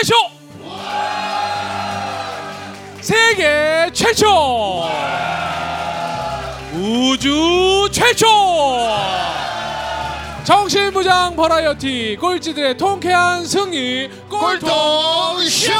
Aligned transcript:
최초! 0.00 0.14
세계 3.02 3.90
최초! 3.92 4.84
우주 6.72 7.86
최초! 7.92 8.26
정신부장 10.44 11.36
버라이어티 11.36 12.16
꼴찌들의 12.18 12.78
통쾌한 12.78 13.44
승리 13.44 14.08
꼴통쇼. 14.30 15.72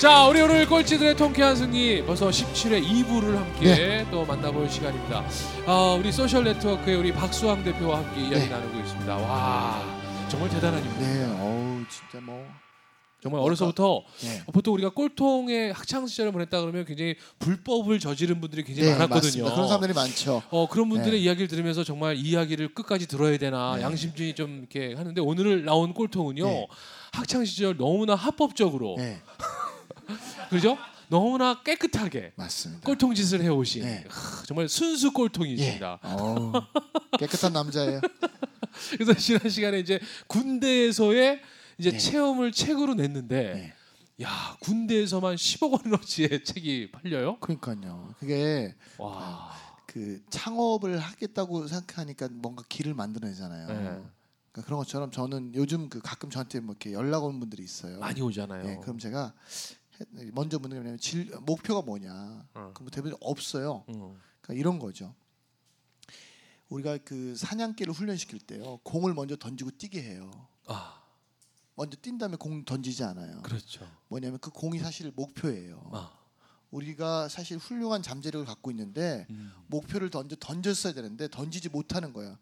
자 0.00 0.26
우리 0.26 0.40
오늘 0.40 0.66
꼴찌들의 0.66 1.14
통쾌한 1.14 1.54
승리 1.54 2.02
벌써 2.02 2.30
17회 2.30 2.82
2부를 2.82 3.34
함께 3.34 4.06
또 4.10 4.24
만나볼 4.24 4.66
시간입니다 4.66 5.22
아, 5.66 5.94
우리 6.00 6.10
소셜 6.10 6.42
네트워크의 6.44 6.96
우리 6.96 7.12
박수왕 7.12 7.62
대표와 7.62 7.98
함께 7.98 8.22
이야기 8.22 8.38
네. 8.38 8.48
나누고 8.48 8.78
있습니다 8.78 9.14
와 9.14 10.26
정말 10.30 10.48
대단한 10.48 10.82
인물 10.82 11.00
네, 11.00 11.24
어우 11.26 11.84
진짜 11.90 12.24
뭐 12.24 12.48
정말 13.22 13.42
어려서부터 13.42 14.02
네. 14.22 14.42
보통 14.50 14.72
우리가 14.72 14.88
꼴통의 14.88 15.74
학창 15.74 16.06
시절을 16.06 16.32
보냈다 16.32 16.58
그러면 16.62 16.86
굉장히 16.86 17.16
불법을 17.38 17.98
저지른 17.98 18.40
분들이 18.40 18.64
굉장히 18.64 18.88
네, 18.88 18.94
많았거든요. 18.94 19.44
맞습니다. 19.44 19.54
그런 19.54 19.68
사람들이 19.68 19.92
많죠. 19.92 20.42
어 20.48 20.66
그런 20.66 20.88
분들의 20.88 21.12
네. 21.12 21.18
이야기를 21.18 21.48
들으면서 21.48 21.84
정말 21.84 22.16
이 22.16 22.20
이야기를 22.20 22.72
끝까지 22.72 23.06
들어야 23.06 23.36
되나 23.36 23.76
네. 23.76 23.82
양심적이 23.82 24.34
좀 24.34 24.60
이렇게 24.60 24.94
하는데 24.94 25.20
오늘 25.20 25.66
나온 25.66 25.92
꼴통은요 25.92 26.44
네. 26.46 26.66
학창 27.12 27.44
시절 27.44 27.76
너무나 27.76 28.14
합법적으로 28.14 28.94
네, 28.96 29.20
그죠? 30.50 30.76
너무나 31.08 31.62
깨끗하게 31.62 32.32
맞습니다. 32.36 32.84
꼴통 32.86 33.14
짓을 33.14 33.42
해오신 33.42 33.82
네. 33.82 34.04
하, 34.08 34.42
정말 34.44 34.68
순수 34.68 35.08
예. 35.08 35.10
꼴통이십니다. 35.10 35.98
어우, 36.02 36.52
깨끗한 37.18 37.52
남자예요. 37.52 38.00
그래서 38.92 39.14
지난 39.14 39.48
시간에 39.50 39.80
이제 39.80 39.98
군대에서의 40.28 41.40
이제 41.78 41.90
네. 41.92 41.98
체험을 41.98 42.52
책으로 42.52 42.94
냈는데 42.94 43.54
네. 43.54 44.24
야 44.24 44.56
군대에서만 44.60 45.34
10억 45.36 45.84
원어치의 45.84 46.44
책이 46.44 46.90
팔려요? 46.92 47.38
그러니까요. 47.40 48.14
그게 48.20 48.74
와. 48.98 49.50
그 49.86 50.22
창업을 50.30 50.98
하겠다고 50.98 51.66
생각하니까 51.66 52.28
뭔가 52.30 52.62
길을 52.68 52.94
만들어내잖아요. 52.94 53.66
네. 53.66 53.74
그러니까 54.52 54.62
그런 54.66 54.78
것처럼 54.78 55.10
저는 55.10 55.52
요즘 55.56 55.88
그 55.88 56.00
가끔 56.00 56.30
저한테 56.30 56.60
뭐 56.60 56.74
이렇게 56.78 56.92
연락 56.92 57.24
오는 57.24 57.40
분들이 57.40 57.64
있어요. 57.64 57.98
많이 57.98 58.20
오잖아요. 58.20 58.62
네, 58.64 58.78
그럼 58.82 58.98
제가 58.98 59.26
해- 59.26 59.79
먼저 60.32 60.58
묻는 60.58 60.76
게 60.76 60.80
뭐냐면 60.80 60.98
질, 60.98 61.30
목표가 61.40 61.82
뭐냐. 61.82 62.46
어. 62.54 62.70
그럼 62.74 62.90
대부분 62.90 63.16
없어요. 63.20 63.84
음. 63.88 64.18
그러니까 64.40 64.54
이런 64.54 64.78
거죠. 64.78 65.14
우리가 66.68 66.98
그 66.98 67.34
사냥개를 67.36 67.92
훈련시킬 67.92 68.40
때요. 68.40 68.78
공을 68.84 69.14
먼저 69.14 69.36
던지고 69.36 69.72
뛰게 69.72 70.02
해요. 70.02 70.30
아 70.66 71.02
먼저 71.74 71.96
뛴 72.00 72.18
다음에 72.18 72.36
공 72.36 72.64
던지지 72.64 73.04
않아요. 73.04 73.42
그렇죠. 73.42 73.86
뭐냐면 74.08 74.38
그 74.38 74.50
공이 74.50 74.78
사실 74.78 75.12
목표예요. 75.14 75.90
아. 75.92 76.12
우리가 76.70 77.28
사실 77.28 77.58
훌륭한 77.58 78.02
잠재력을 78.02 78.46
갖고 78.46 78.70
있는데 78.70 79.26
음. 79.30 79.52
목표를 79.66 80.10
던져 80.10 80.36
던졌어야 80.36 80.92
되는데 80.92 81.28
던지지 81.28 81.68
못하는 81.68 82.12
거야. 82.12 82.38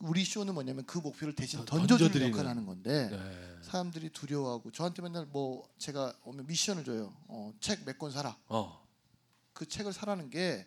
우리 0.00 0.24
쇼는 0.24 0.54
뭐냐면 0.54 0.84
그 0.86 0.98
목표를 0.98 1.34
대신 1.34 1.58
던- 1.58 1.66
던져주는 1.66 1.98
던져드리는. 1.98 2.30
역할을 2.32 2.48
하는 2.50 2.66
건데 2.66 3.08
네. 3.10 3.58
사람들이 3.62 4.10
두려워하고 4.10 4.70
저한테 4.70 5.02
맨날 5.02 5.26
뭐 5.26 5.68
제가 5.78 6.14
오면 6.24 6.46
미션을 6.46 6.84
줘요. 6.84 7.16
어, 7.26 7.52
책 7.60 7.84
몇 7.84 7.98
권 7.98 8.12
사라. 8.12 8.36
어. 8.48 8.86
그 9.52 9.66
책을 9.66 9.92
사라는 9.92 10.30
게 10.30 10.64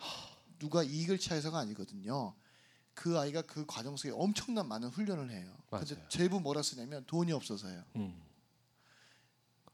누가 0.60 0.84
이익을 0.84 1.18
취해서가 1.18 1.60
아니거든요. 1.60 2.34
그 2.94 3.18
아이가 3.18 3.42
그 3.44 3.66
과정 3.66 3.96
속에 3.96 4.12
엄청난 4.14 4.68
많은 4.68 4.90
훈련을 4.90 5.32
해요. 5.32 5.56
근데 5.70 5.95
맞아요. 5.95 6.10
대부분 6.09 6.42
뭐라 6.42 6.62
쓰냐면 6.62 7.06
돈이 7.08 7.32
없어서요. 7.32 7.84
음. 7.95 8.22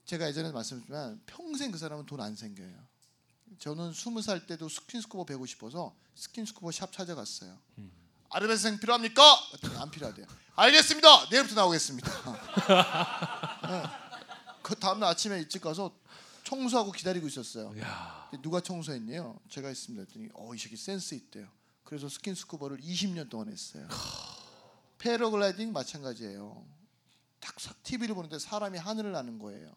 제가 0.05 0.27
예전에 0.29 0.51
말씀드렸지만 0.51 1.19
평생 1.25 1.71
그 1.71 1.79
사람은 1.79 2.05
돈 2.05 2.21
안 2.21 2.35
생겨요. 2.35 2.87
저는 3.57 3.91
스무 3.93 4.21
살 4.21 4.45
때도 4.45 4.69
스킨스쿠버 4.69 5.25
배우고 5.25 5.47
싶어서 5.47 5.95
스킨스쿠버 6.13 6.71
샵 6.71 6.91
찾아갔어요. 6.91 7.57
음. 7.79 7.91
아르바이트생 8.29 8.79
필요합니까? 8.79 9.23
안 9.79 9.89
필요하대요. 9.91 10.25
알겠습니다. 10.55 11.29
내일부터 11.29 11.55
나오겠습니다. 11.55 12.11
네. 13.67 13.83
그 14.61 14.75
다음날 14.75 15.09
아침에 15.09 15.37
일찍 15.39 15.61
가서 15.61 15.95
청소하고 16.43 16.91
기다리고 16.91 17.27
있었어요. 17.27 17.73
누가 18.41 18.59
청소했네요? 18.59 19.39
제가 19.49 19.67
했습니다. 19.67 20.03
했더니 20.07 20.29
어이 20.33 20.57
새끼 20.57 20.75
센스 20.75 21.13
있대요. 21.13 21.47
그래서 21.83 22.09
스킨스쿠버를 22.09 22.79
20년 22.79 23.29
동안 23.29 23.49
했어요. 23.49 23.87
패러글라이딩 24.97 25.71
마찬가지예요. 25.71 26.65
딱 27.39 27.55
TV를 27.83 28.15
보는데 28.15 28.39
사람이 28.39 28.77
하늘을 28.77 29.11
나는 29.11 29.39
거예요. 29.39 29.73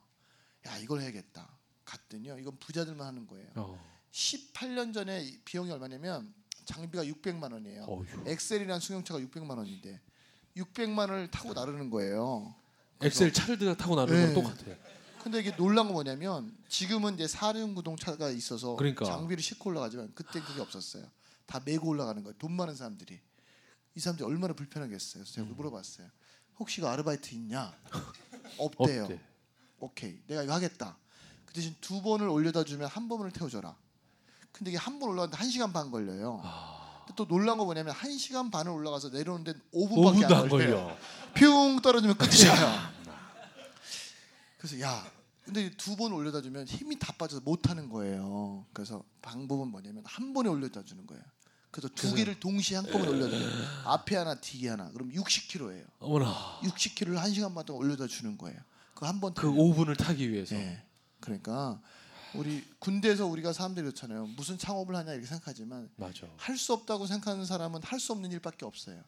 야 0.66 0.76
이걸 0.78 1.00
해야겠다. 1.02 1.48
갔더니요. 1.84 2.38
이건 2.38 2.58
부자들만 2.58 3.06
하는 3.06 3.26
거예요. 3.26 3.48
어. 3.56 3.90
18년 4.12 4.92
전에 4.92 5.22
이 5.24 5.38
비용이 5.44 5.70
얼마냐면 5.70 6.32
장비가 6.70 7.04
600만 7.04 7.52
원이에요. 7.52 7.82
어휴. 7.84 8.06
엑셀이라는 8.26 8.80
승용차가 8.80 9.20
600만 9.20 9.58
원인데 9.58 10.00
600만 10.56 10.98
원을 11.10 11.30
타고 11.30 11.52
나르는 11.52 11.90
거예요. 11.90 12.54
엑셀 13.02 13.32
차를 13.32 13.76
타고 13.76 13.96
나르는 13.96 14.28
네. 14.28 14.34
건 14.34 14.44
똑같아요. 14.44 14.76
근데 15.22 15.40
이게 15.40 15.54
놀란 15.56 15.86
건 15.86 15.94
뭐냐면 15.94 16.56
지금은 16.68 17.14
이제 17.14 17.26
사륜 17.26 17.74
구동 17.74 17.96
차가 17.96 18.30
있어서 18.30 18.76
그러니까. 18.76 19.04
장비를 19.04 19.42
싣고 19.42 19.70
올라가지만 19.70 20.12
그때 20.14 20.40
그게 20.40 20.60
없었어요. 20.60 21.04
다 21.46 21.60
메고 21.64 21.88
올라가는 21.88 22.22
거예요. 22.22 22.34
돈 22.38 22.52
많은 22.52 22.74
사람들이. 22.74 23.20
이 23.96 24.00
사람들이 24.00 24.26
얼마나 24.26 24.54
불편하겠어요. 24.54 25.24
그래서 25.24 25.32
제가 25.34 25.48
음. 25.48 25.56
물어봤어요. 25.56 26.08
혹시 26.58 26.80
그 26.80 26.86
아르바이트 26.86 27.34
있냐? 27.34 27.74
없대요. 28.56 29.04
없대. 29.04 29.20
오케이. 29.80 30.22
내가 30.26 30.42
이거 30.44 30.54
하겠다. 30.54 30.96
그 31.44 31.52
대신 31.52 31.74
두 31.80 32.00
번을 32.00 32.28
올려다 32.28 32.64
주면 32.64 32.88
한 32.88 33.08
번을 33.08 33.32
태워줘라. 33.32 33.76
근데 34.52 34.70
이게 34.70 34.78
한 34.78 34.98
번 34.98 35.10
올라가는데 35.10 35.36
한 35.36 35.50
시간 35.50 35.72
반 35.72 35.90
걸려요. 35.90 36.40
아. 36.44 37.04
또 37.16 37.26
놀란 37.26 37.58
거 37.58 37.64
뭐냐면 37.64 37.92
한 37.94 38.16
시간 38.18 38.50
반을 38.50 38.70
올라가서 38.70 39.08
내려오는데 39.10 39.52
5분밖에 39.74 40.22
5분도 40.26 40.32
안 40.32 40.42
안. 40.42 40.48
걸려. 40.48 40.96
뿅 41.34 41.80
떨어지면 41.82 42.16
끝이에요. 42.16 42.90
그래서 44.58 44.80
야, 44.80 45.10
근데 45.44 45.70
두 45.76 45.96
번 45.96 46.12
올려다 46.12 46.40
주면 46.42 46.66
힘이 46.66 46.98
다 46.98 47.12
빠져서 47.18 47.42
못 47.44 47.68
하는 47.68 47.88
거예요. 47.88 48.64
그래서 48.72 49.02
방법은 49.22 49.68
뭐냐면 49.68 50.02
한 50.06 50.32
번에 50.32 50.48
올려다 50.48 50.84
주는 50.84 51.06
거예요. 51.06 51.22
그래서 51.70 51.88
두 51.94 52.14
개를 52.14 52.38
동시에 52.38 52.76
한꺼번에 52.76 53.08
올려줘요. 53.10 53.48
앞에 53.86 54.16
하나, 54.16 54.34
뒤에 54.40 54.70
하나. 54.70 54.90
그럼 54.90 55.10
60kg예요. 55.10 55.84
어머나. 56.00 56.60
60kg를 56.62 57.14
한 57.14 57.32
시간 57.32 57.54
반 57.54 57.64
동안 57.64 57.84
올려다 57.86 58.06
주는 58.06 58.36
거예요. 58.36 58.58
그 58.94 59.06
한 59.06 59.20
번. 59.20 59.32
그 59.34 59.48
5분을 59.48 59.96
타기 59.96 60.30
위해서. 60.30 60.54
네. 60.56 60.84
그러니까 61.20 61.80
우리 62.34 62.62
군대에서 62.78 63.26
우리가 63.26 63.52
사람들이 63.52 63.84
그렇잖아요. 63.86 64.26
무슨 64.36 64.56
창업을 64.58 64.94
하냐 64.96 65.12
이렇게 65.12 65.26
생각하지만. 65.26 65.88
할 66.38 66.56
수 66.56 66.72
없다고 66.72 67.06
생각하는 67.06 67.44
사람은 67.44 67.82
할 67.82 67.98
수 67.98 68.12
없는 68.12 68.30
일밖에 68.32 68.64
없어요. 68.64 69.02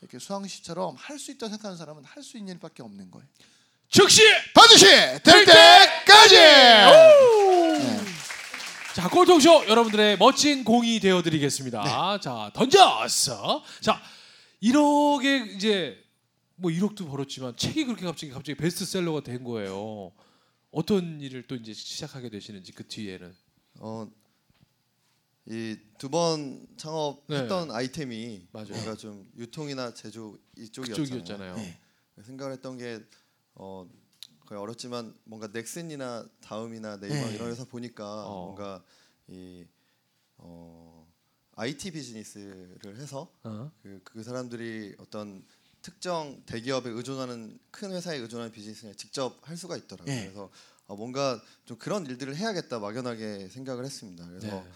이렇게 0.00 0.18
수왕 0.18 0.46
씨처럼 0.48 0.96
할 0.98 1.18
수 1.18 1.30
있다고 1.32 1.50
생각하는 1.50 1.76
사람은 1.76 2.04
할 2.04 2.22
수 2.22 2.38
있는 2.38 2.54
일밖에 2.54 2.82
없는 2.82 3.10
거예요. 3.10 3.26
즉시 3.90 4.22
반드시 4.54 4.86
될 4.86 5.44
때까지. 5.44 6.34
네. 6.36 8.00
자 8.94 9.08
꼴통쇼 9.08 9.66
여러분들의 9.68 10.16
멋진 10.18 10.64
공이 10.64 11.00
되어드리겠습니다. 11.00 12.18
자 12.20 12.50
던졌어. 12.54 13.62
자 13.80 14.00
1억에 14.62 15.54
이제 15.56 15.98
뭐 16.56 16.70
1억도 16.70 17.08
벌었지만 17.08 17.56
책이 17.56 17.84
그렇게 17.84 18.04
갑자기 18.04 18.32
갑자기 18.32 18.56
베스트셀러가 18.56 19.20
된 19.22 19.44
거예요. 19.44 20.12
어떤 20.70 21.20
일을 21.20 21.46
또 21.46 21.54
이제 21.56 21.72
시작하게 21.72 22.30
되시는지 22.30 22.72
그 22.72 22.86
뒤에는 22.86 23.34
어, 23.80 24.10
이 25.46 25.76
두 25.98 26.08
번 26.10 26.66
창업했던 26.76 27.68
네. 27.68 27.74
아이템이 27.74 28.48
맞아요. 28.52 28.68
뭔가 28.72 28.94
좀 28.96 29.30
유통이나 29.36 29.92
제조 29.94 30.38
이쪽이었잖아요. 30.56 31.22
그쪽이었잖아요. 31.22 31.54
네. 31.56 31.78
생각을 32.22 32.52
했던 32.52 32.78
게 32.78 33.00
어, 33.54 33.88
거의 34.46 34.60
어렵지만 34.60 35.14
뭔가 35.24 35.48
넥슨이나 35.48 36.28
다음이나 36.40 36.98
네이버 37.00 37.28
네. 37.28 37.34
이런 37.34 37.50
회사 37.50 37.64
보니까 37.64 38.26
어. 38.26 38.44
뭔가 38.44 38.84
이 39.28 39.64
어, 40.38 41.06
IT 41.56 41.90
비즈니스를 41.90 42.96
해서 42.96 43.32
어? 43.44 43.70
그, 43.82 44.00
그 44.04 44.22
사람들이 44.22 44.94
어떤 44.98 45.44
특정 45.82 46.42
대기업에 46.46 46.90
의존하는 46.90 47.58
큰 47.70 47.92
회사에 47.92 48.18
의존하는 48.18 48.52
비즈니스를 48.52 48.94
직접 48.96 49.38
할 49.42 49.56
수가 49.56 49.76
있더라고요. 49.76 50.14
예. 50.14 50.22
그래서 50.22 50.50
어, 50.86 50.96
뭔가 50.96 51.40
좀 51.64 51.78
그런 51.78 52.04
일들을 52.06 52.36
해야겠다 52.36 52.78
막연하게 52.78 53.48
생각을 53.48 53.84
했습니다. 53.84 54.26
그래서 54.26 54.46
네. 54.46 54.70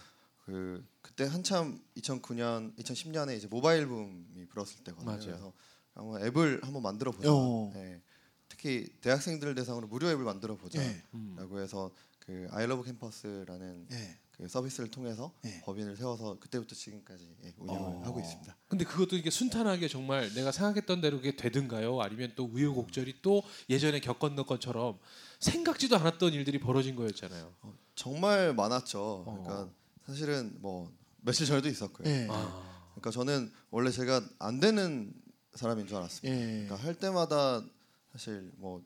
그 0.44 0.84
그때 1.02 1.24
한참 1.24 1.80
2009년, 1.96 2.76
2010년에 2.76 3.36
이제 3.36 3.46
모바일 3.46 3.86
붐이 3.86 4.46
불었을 4.48 4.84
때거든요. 4.84 5.10
맞아요. 5.10 5.24
그래서 5.24 5.52
한번 5.94 6.22
앱을 6.22 6.60
한번 6.62 6.82
만들어 6.82 7.10
보자. 7.12 7.32
오. 7.32 7.70
네. 7.74 8.00
특히 8.48 8.88
대학생들 9.00 9.54
대상으로 9.54 9.86
무료 9.88 10.08
앱을 10.08 10.24
만들어 10.24 10.56
보자라고 10.56 10.92
네. 10.92 11.02
음. 11.14 11.58
해서 11.58 11.90
그 12.20 12.46
아이러브 12.50 12.84
캠퍼스라는 12.84 13.86
네. 13.88 14.18
그 14.36 14.48
서비스를 14.48 14.90
통해서 14.90 15.32
네. 15.42 15.60
법인을 15.64 15.96
세워서 15.96 16.38
그때부터 16.40 16.74
지금까지 16.74 17.36
예, 17.44 17.54
운영을 17.58 17.80
어. 17.80 18.02
하고 18.04 18.20
있습니다. 18.20 18.56
근데 18.68 18.84
그것도 18.84 19.16
이게 19.16 19.30
순탄하게 19.30 19.86
정말 19.88 20.32
내가 20.34 20.50
생각했던 20.50 21.00
대로 21.00 21.18
그게 21.18 21.36
되든가요? 21.36 22.00
아니면 22.00 22.32
또 22.34 22.44
우여곡절이 22.44 23.22
또 23.22 23.42
예전에 23.70 24.00
겪었던 24.00 24.44
것처럼 24.44 24.98
생각지도 25.38 25.96
않았던 25.96 26.32
일들이 26.32 26.58
벌어진 26.58 26.96
거였잖아요. 26.96 27.52
정말 27.94 28.54
많았죠. 28.54 29.24
어. 29.26 29.42
그러니까 29.44 29.70
사실은 30.06 30.56
뭐 30.60 30.92
며칠 31.20 31.46
전에도 31.46 31.68
있었고요. 31.68 32.08
예. 32.08 32.26
아, 32.28 32.88
그러니까 32.90 33.10
저는 33.12 33.52
원래 33.70 33.90
제가 33.90 34.20
안 34.40 34.58
되는 34.58 35.12
사람인 35.54 35.86
줄 35.86 35.96
알았습니다. 35.96 36.36
예. 36.36 36.64
그러니까 36.64 36.76
할 36.76 36.94
때마다 36.96 37.64
사실 38.12 38.50
뭐 38.56 38.82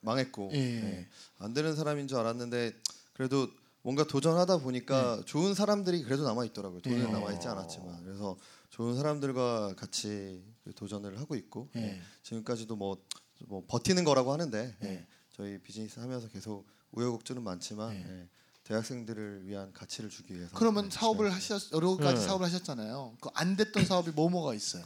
망했고 0.00 0.50
예. 0.54 0.58
예, 0.58 1.08
안 1.38 1.54
되는 1.54 1.76
사람인 1.76 2.08
줄 2.08 2.18
알았는데 2.18 2.72
그래도 3.12 3.48
뭔가 3.82 4.04
도전하다 4.04 4.58
보니까 4.58 5.22
좋은 5.24 5.54
사람들이 5.54 6.02
그래도 6.02 6.24
남아 6.24 6.44
있더라고요. 6.46 6.80
돈은 6.80 6.98
예. 6.98 7.02
남아 7.10 7.32
있지 7.34 7.48
않았지만 7.48 8.04
그래서 8.04 8.36
좋은 8.70 8.94
사람들과 8.96 9.74
같이 9.76 10.44
그 10.64 10.74
도전을 10.74 11.18
하고 11.18 11.34
있고 11.34 11.68
예. 11.76 11.80
예, 11.80 12.00
지금까지도 12.22 12.76
뭐, 12.76 12.98
뭐 13.46 13.64
버티는 13.66 14.04
거라고 14.04 14.32
하는데 14.32 14.76
예. 14.82 14.86
예, 14.86 15.06
저희 15.32 15.58
비즈니스 15.58 15.98
하면서 16.00 16.28
계속 16.28 16.66
우여곡절은 16.92 17.42
많지만 17.42 18.28
대학생들을 18.64 19.46
위한 19.46 19.72
가치를 19.72 20.10
주기 20.10 20.34
위해서 20.36 20.54
그러면 20.56 20.86
예, 20.86 20.90
사업을 20.90 21.32
하셨 21.32 21.72
여러 21.72 21.96
가지 21.96 22.20
네. 22.20 22.26
사업을 22.26 22.46
하셨잖아요. 22.46 23.16
그 23.20 23.30
안 23.34 23.56
됐던 23.56 23.84
사업이 23.86 24.10
뭐 24.10 24.28
뭐가 24.28 24.54
있어요? 24.54 24.84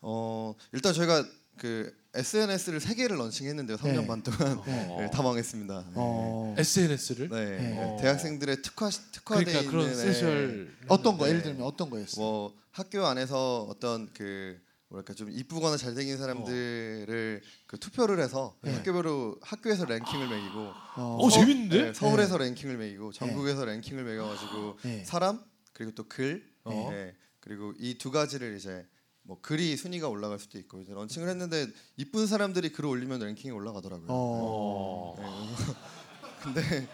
어 0.00 0.54
일단 0.72 0.92
저희가 0.92 1.24
그 1.56 1.96
SNS를 2.18 2.80
세 2.80 2.94
개를 2.94 3.16
런칭했는데요. 3.18 3.76
3년 3.76 4.00
네. 4.02 4.06
반 4.06 4.22
동안 4.22 4.60
네. 4.66 4.96
네, 4.98 5.10
다 5.10 5.22
망했습니다. 5.22 5.84
네. 5.88 5.92
어. 5.94 6.54
SNS를 6.58 7.28
네, 7.28 7.44
네. 7.58 7.78
어. 7.78 7.96
대학생들의 8.00 8.62
특화 8.62 8.90
특화돼 8.90 9.44
그러니까 9.44 9.70
그런 9.70 9.84
있는 9.90 9.96
소셜 10.12 10.76
어떤 10.88 11.16
거 11.16 11.24
네. 11.24 11.30
예를 11.30 11.42
들면 11.42 11.62
어떤 11.62 11.90
거였어요? 11.90 12.20
뭐 12.24 12.54
학교 12.72 13.06
안에서 13.06 13.62
어떤 13.70 14.08
그 14.12 14.60
뭐랄까 14.88 15.12
좀 15.14 15.30
이쁘거나 15.30 15.76
잘생긴 15.76 16.16
사람들을 16.16 17.42
그 17.66 17.78
투표를 17.78 18.20
해서 18.20 18.56
네. 18.62 18.72
학교별로 18.74 19.36
학교에서 19.42 19.84
랭킹을 19.84 20.28
매기고 20.28 20.58
어. 20.96 21.18
어, 21.20 21.30
재밌는데? 21.30 21.82
네, 21.82 21.92
서울에서 21.94 22.38
랭킹을 22.38 22.78
매기고 22.78 23.12
전국에서 23.12 23.64
랭킹을 23.64 24.02
매겨가지고 24.04 24.78
네. 24.82 25.04
사람 25.04 25.40
그리고 25.72 25.92
또글 25.94 26.42
어. 26.64 26.88
네, 26.90 27.14
그리고 27.40 27.74
이 27.78 27.96
두 27.98 28.10
가지를 28.10 28.56
이제 28.56 28.86
뭐 29.28 29.38
글이 29.42 29.76
순위가 29.76 30.08
올라갈 30.08 30.38
수도 30.38 30.56
있고 30.58 30.80
이제 30.80 30.94
런칭을 30.94 31.28
했는데 31.28 31.66
이쁜 31.98 32.26
사람들이 32.26 32.72
글을 32.72 32.88
올리면 32.88 33.20
랭킹이 33.20 33.52
올라가더라고요. 33.52 34.06
어. 34.08 35.14
어. 35.18 35.56
근데 36.42 36.88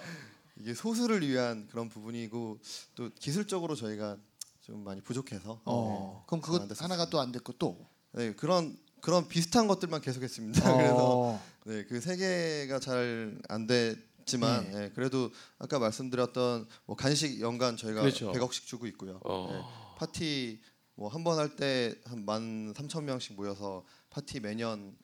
이게 0.56 0.75
소수를 0.75 1.26
위한 1.26 1.69
그런 1.70 1.88
부분이고 1.88 2.58
또 2.96 3.10
기술적으로 3.20 3.76
저희가 3.76 4.16
좀 4.62 4.82
많이 4.82 5.00
부족해서 5.00 5.60
어. 5.64 6.25
그럼 6.26 6.38
안 6.38 6.42
그거 6.42 6.58
됐었어요. 6.66 6.84
하나가 6.84 7.08
또 7.08 7.20
안 7.20 7.31
됐고 7.31 7.52
또. 7.52 7.86
네, 8.12 8.32
그런 8.34 8.76
그런 9.00 9.28
비슷한 9.28 9.69
것들만 9.69 10.00
계속했습니다. 10.00 10.60
그래서 10.76 11.20
어. 11.20 11.42
네, 11.66 11.84
그 11.84 12.00
세 12.00 12.16
개가 12.16 12.81
잘 12.81 13.38
안 13.48 13.69
됐지만 13.69 14.64
네. 14.72 14.81
네, 14.81 14.90
그래도 14.92 15.31
아까 15.60 15.78
말씀드렸던 15.78 16.66
뭐 16.86 16.96
간식 16.96 17.40
연간 17.40 17.76
저희가 17.76 18.00
그렇죠. 18.00 18.32
100억씩 18.32 18.66
주고 18.66 18.88
있고요. 18.88 19.20
어. 19.22 19.48
네, 19.52 19.98
파티 19.98 20.60
뭐 20.96 21.11
한 21.11 21.25
번 21.25 21.38
할 21.38 21.56
때 21.56 21.94
한 22.06 22.25
만 22.25 22.73
삼천 22.76 23.05
명씩 23.05 23.35
모여서 23.37 23.85
파티 24.11 24.41
매년 24.41 24.96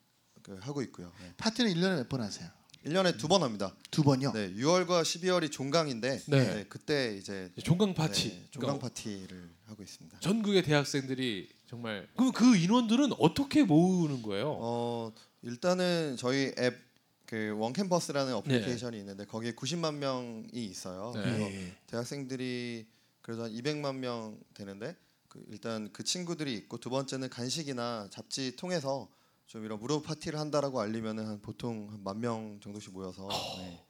그 0.42 0.56
하고 0.60 0.82
있고요. 0.82 1.12
네. 1.20 1.34
파티는 1.36 1.72
1년에 1.74 1.96
몇 1.96 2.08
번 2.08 2.22
하세요? 2.22 2.48
1년에 2.86 3.18
두 3.18 3.28
번 3.28 3.42
합니다. 3.42 3.74
두 3.90 4.02
번요. 4.02 4.32
네, 4.32 4.54
6월과 4.54 5.02
12월이 5.02 5.50
종강인데 5.52 6.22
네. 6.28 6.54
네, 6.54 6.64
그때 6.68 7.14
이제 7.16 7.52
종강 7.62 7.92
파티. 7.92 8.28
네, 8.30 8.46
종강 8.50 8.78
그러니까 8.78 8.88
파티를 8.88 9.50
하고 9.66 9.82
있습니다. 9.82 10.20
전국의 10.20 10.62
대학생들이 10.62 11.48
정말 11.68 12.08
그럼 12.16 12.32
그 12.32 12.56
인원들은 12.56 13.12
어떻게 13.18 13.64
모으는 13.64 14.22
거예요? 14.22 14.56
어 14.60 15.12
일단은 15.42 16.16
저희 16.16 16.52
앱 16.58 16.90
그 17.26 17.54
원캠퍼스라는 17.58 18.34
어플리케이션이 18.34 18.98
있는데 18.98 19.24
거기에 19.24 19.52
90만 19.52 19.94
명이 19.94 20.48
있어요. 20.52 21.12
네. 21.14 21.22
그래서 21.22 21.40
예. 21.52 21.76
대학생들이 21.86 22.86
그래도 23.22 23.44
한 23.44 23.52
200만 23.52 23.94
명 23.98 24.36
되는데 24.52 24.96
그 25.30 25.42
일단 25.48 25.88
그 25.92 26.02
친구들이 26.04 26.52
있고 26.54 26.76
두 26.78 26.90
번째는 26.90 27.30
간식이나 27.30 28.08
잡지 28.10 28.54
통해서 28.56 29.08
좀 29.46 29.64
이런 29.64 29.78
무료 29.78 30.02
파티를 30.02 30.38
한다라고 30.38 30.80
알리면은 30.80 31.26
한 31.26 31.40
보통 31.40 31.88
한 31.90 32.02
만 32.04 32.20
명 32.20 32.60
정도씩 32.60 32.92
모여서 32.92 33.28
네. 33.58 33.82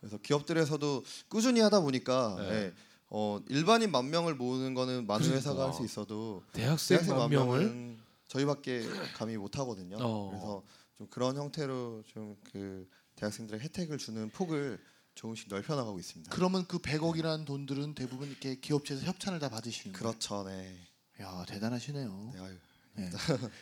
그래서 0.00 0.18
기업들에서도 0.18 1.04
꾸준히 1.28 1.60
하다 1.60 1.80
보니까 1.80 2.36
네. 2.40 2.50
네. 2.50 2.72
어 3.08 3.40
일반인 3.48 3.90
만 3.92 4.10
명을 4.10 4.34
모으는 4.34 4.74
거는 4.74 5.06
많은 5.06 5.22
그러니까. 5.26 5.36
회사가 5.36 5.66
할 5.66 5.72
수 5.72 5.84
있어도 5.84 6.42
대학생 6.52 6.98
대학생 6.98 7.16
만만 7.16 7.30
명을 7.30 7.96
저희밖에 8.28 8.84
감히 9.14 9.36
못 9.36 9.58
하거든요. 9.58 9.96
어. 10.00 10.28
그래서 10.30 10.62
좀 10.98 11.06
그런 11.08 11.36
형태로 11.36 12.02
좀 12.12 12.36
그 12.52 12.86
대학생들의 13.16 13.60
혜택을 13.60 13.98
주는 13.98 14.28
폭을 14.30 14.78
조금씩 15.20 15.48
넓혀 15.50 15.76
나가고 15.76 15.98
있습니다. 15.98 16.34
그러면 16.34 16.64
그 16.66 16.78
100억이라는 16.78 17.44
돈들은 17.44 17.94
대부분 17.94 18.30
이렇게 18.30 18.58
기업체에서 18.58 19.04
협찬을 19.04 19.38
다 19.38 19.50
받으시는 19.50 19.92
거예요. 19.92 19.98
그렇죠, 20.12 20.44
네. 20.44 20.74
야 21.20 21.44
대단하시네요. 21.46 22.30
네 22.34 22.40
아유. 22.40 22.54
네. 22.94 23.10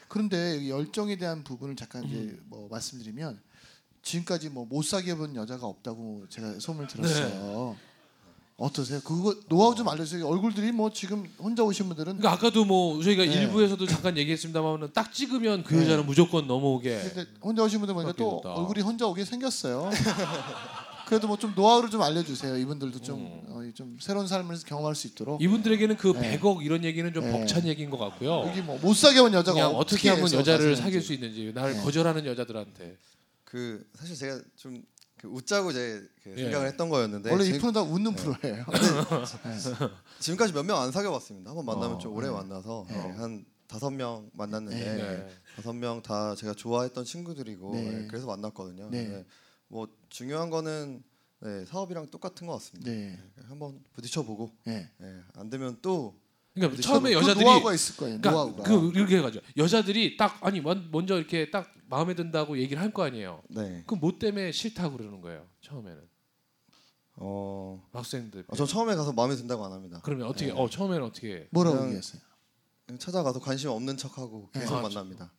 그런데 0.09 0.69
열정에 0.69 1.17
대한 1.17 1.43
부분을 1.43 1.75
잠깐 1.75 2.05
이제 2.05 2.39
뭐 2.45 2.69
말씀드리면 2.71 3.41
지금까지 4.03 4.51
뭐 4.51 4.67
못 4.67 4.85
사귀어 4.85 5.17
본 5.17 5.35
여자가 5.35 5.67
없다고 5.67 6.27
제가 6.29 6.61
소문을 6.61 6.87
들었어요. 6.87 7.77
어떠세요? 8.57 9.01
그거 9.01 9.35
노하우 9.49 9.75
좀 9.75 9.89
알려주세요. 9.89 10.27
얼굴들이 10.29 10.71
뭐 10.73 10.93
지금 10.93 11.25
혼자 11.41 11.65
오신 11.65 11.87
분들은 11.87 12.19
그러니까 12.19 12.33
아까도 12.33 12.65
뭐 12.65 13.03
저희가 13.03 13.25
네. 13.25 13.33
일부에서도 13.33 13.85
잠깐 13.87 14.17
얘기했습니다만 14.17 14.93
딱 14.93 15.13
찍으면 15.13 15.65
그 15.65 15.75
네. 15.75 15.83
여자는 15.85 16.07
무조건 16.07 16.47
넘어오게. 16.47 17.01
근데 17.15 17.27
혼자 17.41 17.65
오신 17.65 17.81
분들 17.81 17.95
보니까 17.95 18.13
또. 18.13 18.41
얼굴이 18.45 18.81
혼자 18.81 19.07
오게 19.09 19.25
생겼어요. 19.25 19.91
그래도 21.09 21.27
뭐 21.27 21.37
좀 21.39 21.53
노하우를 21.57 21.89
좀 21.91 22.03
알려주세요. 22.03 22.57
이분들도 22.59 23.01
좀, 23.01 23.19
음. 23.21 23.43
어, 23.49 23.73
좀 23.75 23.97
새로운 24.01 24.27
삶을 24.27 24.57
경험할 24.67 24.95
수 24.95 25.07
있도록. 25.07 25.41
이분들에게는 25.43 25.97
그 25.97 26.13
네. 26.13 26.39
100억 26.39 26.63
이런 26.65 26.85
얘기는 26.85 27.11
좀 27.13 27.25
네. 27.25 27.33
벅찬 27.33 27.67
얘기인 27.67 27.91
것 27.91 27.97
같고요. 27.99 28.45
여기 28.47 28.61
뭐 28.63 28.79
못 28.79 28.95
사귀어 28.95 29.23
본 29.23 29.33
여자가 29.35 29.55
그냥 29.55 29.75
어떻게 29.75 30.11
하면 30.11 30.25
해서 30.25 30.37
여자를 30.37 30.71
가세요, 30.71 30.85
사귈. 30.85 31.01
수 31.03 31.13
있는지 31.15 31.53
날 31.55 31.73
네. 31.73 31.81
거절하는 31.83 32.27
여자들한테 32.27 32.97
그 33.45 33.85
사실 33.95 34.15
제가 34.17 34.41
좀그 34.57 35.29
웃자고 35.29 35.73
제 35.73 36.03
그 36.23 36.33
예. 36.37 36.43
생각을 36.43 36.67
했던 36.67 36.89
거였는데 36.91 37.31
원래 37.31 37.45
이 37.47 37.53
프로는 37.53 37.73
다 37.73 37.83
웃는 37.83 38.15
프로예요. 38.15 38.67
지금까지 40.21 40.53
몇 40.53 40.65
명 40.65 40.79
안 40.83 40.91
사귀어 40.93 41.11
봤습니다. 41.13 41.51
한번 41.51 41.65
만나면 41.65 41.97
어, 41.97 41.99
좀 41.99 42.15
오래 42.15 42.27
네. 42.29 42.33
만나서 42.35 42.85
네. 42.89 42.95
네, 42.95 43.11
한 43.17 43.45
다섯 43.67 43.91
명 43.91 44.29
만났는데 44.35 44.77
네. 44.79 44.97
네. 44.97 45.29
다섯 45.57 45.73
명 45.75 46.03
다 46.03 46.35
제가 46.35 46.55
좋아했던 46.55 47.05
친구들이고 47.05 47.75
네. 47.75 47.83
네, 47.83 48.07
그래서 48.09 48.27
만났거든요. 48.27 48.91
네. 49.69 49.75
네. 49.75 49.77
뭐 49.77 49.89
중요한 50.09 50.51
거는 50.51 51.03
네, 51.41 51.65
사업이랑 51.67 52.09
똑같은 52.11 52.47
것 52.47 52.55
같습니다. 52.55 52.91
네. 52.91 53.19
네, 53.37 53.43
한번 53.49 53.81
부딪혀보고 53.93 54.51
네. 54.65 54.91
네, 54.99 55.21
안 55.35 55.51
되면 55.51 55.79
또 55.83 56.15
그러니까 56.55 56.81
처음에 56.83 57.11
그 57.11 57.17
여자들이 57.17 57.45
노하우가 57.45 57.75
있을 57.75 57.97
거예요. 57.97 58.21
그러니까 58.21 58.31
노하우가. 58.31 58.63
그 58.65 58.91
이렇게 58.99 59.19
해가지고 59.19 59.45
여자들이 59.57 60.17
딱 60.17 60.39
아니 60.45 60.61
먼- 60.61 60.91
먼저 60.91 61.17
이렇게 61.17 61.51
딱 61.51 61.73
마음에 61.87 62.15
든다고 62.15 62.59
얘기를 62.59 62.83
할 62.83 62.93
거 62.93 63.05
아니에요. 63.05 63.43
네. 63.49 63.85
그럼 63.87 64.01
뭐 64.01 64.19
때문에 64.19 64.51
싫다고 64.51 64.97
그러는 64.97 65.21
거예요. 65.21 65.47
처음에는 65.61 66.03
어, 67.21 67.85
학생들. 67.93 68.45
아, 68.49 68.55
저 68.57 68.65
처음에 68.65 68.95
가서 68.95 69.13
마음에 69.13 69.35
든다고 69.37 69.65
안 69.65 69.73
합니다. 69.73 70.01
그러면 70.05 70.27
어떻게? 70.29 70.47
네. 70.47 70.53
어 70.53 70.69
처음에는 70.69 71.05
어떻게? 71.05 71.49
뭐라고 71.51 71.85
얘기했어요? 71.85 72.21
찾아가서 72.99 73.39
관심 73.41 73.71
없는 73.71 73.97
척하고 73.97 74.49
계속 74.53 74.77
아, 74.77 74.83
만납니다. 74.83 75.25
아, 75.27 75.31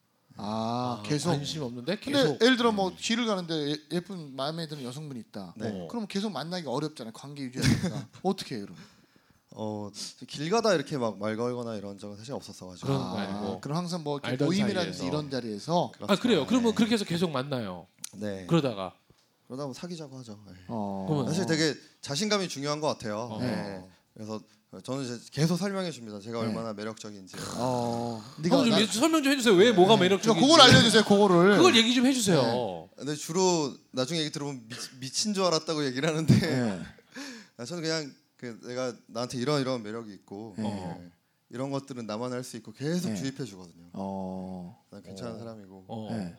아, 0.41 1.03
계속. 1.05 1.29
관심 1.29 1.63
없는데 1.63 1.97
근데 1.97 2.21
계속. 2.23 2.41
예를 2.41 2.57
들어 2.57 2.71
뭐 2.71 2.91
길을 2.95 3.25
가는데 3.25 3.71
예- 3.71 3.77
예쁜 3.91 4.35
마음에 4.35 4.67
드는 4.67 4.83
여성분이 4.83 5.19
있다. 5.19 5.53
네. 5.57 5.69
어. 5.69 5.87
그럼 5.89 6.07
계속 6.07 6.31
만나기 6.31 6.67
어렵잖아요. 6.67 7.13
관계 7.13 7.43
유지하니까 7.43 8.07
어떻게 8.23 8.55
해요, 8.55 8.65
그럼? 8.65 8.77
어, 9.51 9.89
길 10.27 10.49
가다 10.49 10.73
이렇게 10.75 10.97
막 10.97 11.17
말 11.17 11.35
걸거나 11.35 11.75
이런 11.75 11.97
적은 11.97 12.15
사실 12.17 12.33
없었어가지고. 12.33 12.87
그런 12.87 12.99
거 13.01 13.17
아니고. 13.17 13.59
그럼 13.61 13.77
항상 13.77 14.03
뭐 14.03 14.15
이렇게 14.17 14.29
알던 14.29 14.45
모임이라든지 14.47 14.97
사이에서. 14.99 15.05
이런 15.13 15.29
자리에서 15.29 15.91
아 16.07 16.15
그래요. 16.15 16.45
그러면 16.47 16.71
네. 16.71 16.75
그렇게 16.75 16.93
해서 16.93 17.03
계속 17.05 17.31
만나요. 17.31 17.87
네. 18.13 18.45
그러다가 18.47 18.93
그러다 19.47 19.65
뭐 19.65 19.73
사귀자고 19.73 20.17
하죠. 20.19 20.39
네. 20.47 20.53
어. 20.67 21.05
그러면- 21.09 21.27
사실 21.27 21.45
되게 21.47 21.73
자신감이 22.01 22.47
중요한 22.47 22.79
것 22.79 22.87
같아요. 22.87 23.27
어. 23.31 23.39
네. 23.41 23.83
그래서 24.13 24.39
저는 24.83 25.03
이제 25.03 25.19
계속 25.31 25.57
설명해 25.57 25.89
줍니다. 25.89 26.19
제가 26.19 26.41
네. 26.41 26.47
얼마나 26.47 26.73
매력적인지. 26.73 27.35
어. 27.57 28.23
네가 28.43 28.57
좀 28.57 28.69
나- 28.69 28.79
예- 28.81 28.85
설명 28.85 29.23
좀 29.23 29.31
해주세요. 29.33 29.55
왜 29.55 29.71
뭐가 29.71 29.95
네. 29.95 30.01
매력적인지. 30.01 30.39
그걸 30.45 30.61
알려주세요. 30.61 31.03
그거를. 31.05 31.57
그걸 31.57 31.75
얘기 31.75 31.95
좀 31.95 32.05
해주세요. 32.05 32.39
네. 32.39 32.89
근데 32.97 33.15
주로 33.15 33.73
나중에 33.91 34.19
얘기 34.19 34.31
들어보면 34.31 34.67
미, 34.67 34.75
미친 34.99 35.33
줄 35.33 35.43
알았다고 35.45 35.85
얘기를 35.85 36.07
하는데 36.07 36.33
네. 36.39 36.81
아, 37.57 37.65
저는 37.65 37.81
그냥 37.81 38.13
그 38.37 38.59
내가 38.63 38.93
나한테 39.07 39.39
이런 39.39 39.59
이런 39.59 39.81
매력이 39.81 40.13
있고 40.13 40.53
네. 40.57 40.63
네. 40.63 41.09
이런 41.49 41.71
것들은 41.71 42.05
나만 42.05 42.31
할 42.31 42.43
수 42.43 42.55
있고 42.57 42.71
계속 42.71 43.09
네. 43.09 43.15
주입해 43.15 43.45
주거든요. 43.45 43.89
어. 43.93 44.79
난 44.91 45.01
괜찮은 45.01 45.35
어. 45.35 45.39
사람이고 45.39 45.85
어. 45.87 46.07
네. 46.11 46.35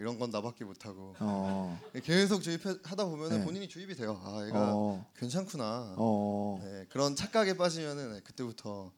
이런 0.00 0.18
건 0.18 0.30
나밖에 0.30 0.64
못하고 0.64 1.14
어. 1.20 1.78
계속 2.02 2.42
주입하다 2.42 3.04
보면 3.04 3.28
네. 3.28 3.36
은 3.36 3.44
본인이 3.44 3.68
주입이 3.68 3.94
돼요. 3.94 4.18
아 4.24 4.46
얘가 4.46 4.74
어. 4.74 5.06
괜찮구나. 5.18 5.94
어. 5.98 6.58
네, 6.64 6.86
그런 6.88 7.14
착각에 7.14 7.56
빠지면은 7.58 8.14
네, 8.14 8.20
그때부터 8.20 8.90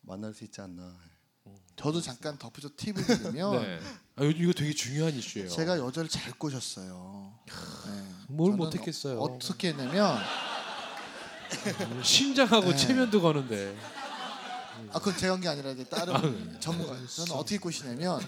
만날 0.00 0.32
수 0.32 0.44
있지 0.44 0.60
않나. 0.62 0.96
저도 1.76 2.00
잠깐 2.00 2.38
덧붙여 2.38 2.70
팁을 2.76 3.04
드리면 3.04 3.52
네. 3.62 3.78
아, 4.16 4.24
요즘 4.24 4.42
이거 4.42 4.52
되게 4.52 4.72
중요한 4.72 5.12
이슈예요. 5.14 5.48
제가 5.50 5.78
여자를 5.78 6.08
잘 6.08 6.32
꼬셨어요. 6.32 7.34
네. 7.46 7.92
뭘 8.28 8.52
저는 8.52 8.56
못했겠어요. 8.64 9.20
어떻게 9.20 9.68
했냐면 9.68 10.18
심장하고 12.02 12.70
네. 12.70 12.76
체면도 12.76 13.20
거는데. 13.20 13.76
아 14.90 14.98
그건 14.98 15.16
제가 15.16 15.34
한 15.34 15.40
게 15.40 15.48
아니라 15.48 15.70
이제 15.70 15.84
다른 15.84 16.60
전문가 16.60 16.94
저는 17.06 17.32
어떻게 17.32 17.58
꼬시냐면 17.58 18.20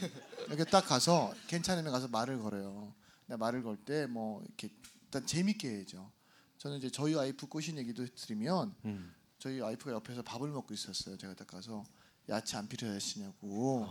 이렇게 0.48 0.64
딱 0.64 0.86
가서 0.86 1.32
괜찮으면 1.46 1.92
가서 1.92 2.08
말을 2.08 2.38
걸어요. 2.40 2.92
근데 3.26 3.36
말을 3.36 3.62
걸 3.62 3.76
때 3.84 4.06
뭐 4.06 4.42
이렇게 4.44 4.70
일단 5.04 5.26
재밌게 5.26 5.68
해야죠. 5.68 6.10
저는 6.58 6.78
이제 6.78 6.90
저희 6.90 7.14
와이프 7.14 7.46
꼬신 7.46 7.78
얘기도 7.78 8.04
드리면 8.14 8.74
음. 8.84 9.14
저희 9.38 9.60
와이프가 9.60 9.92
옆에서 9.92 10.22
밥을 10.22 10.48
먹고 10.50 10.74
있었어요. 10.74 11.16
제가 11.16 11.34
딱 11.34 11.46
가서 11.46 11.84
야채 12.28 12.56
안 12.58 12.68
필요하시냐고. 12.68 13.86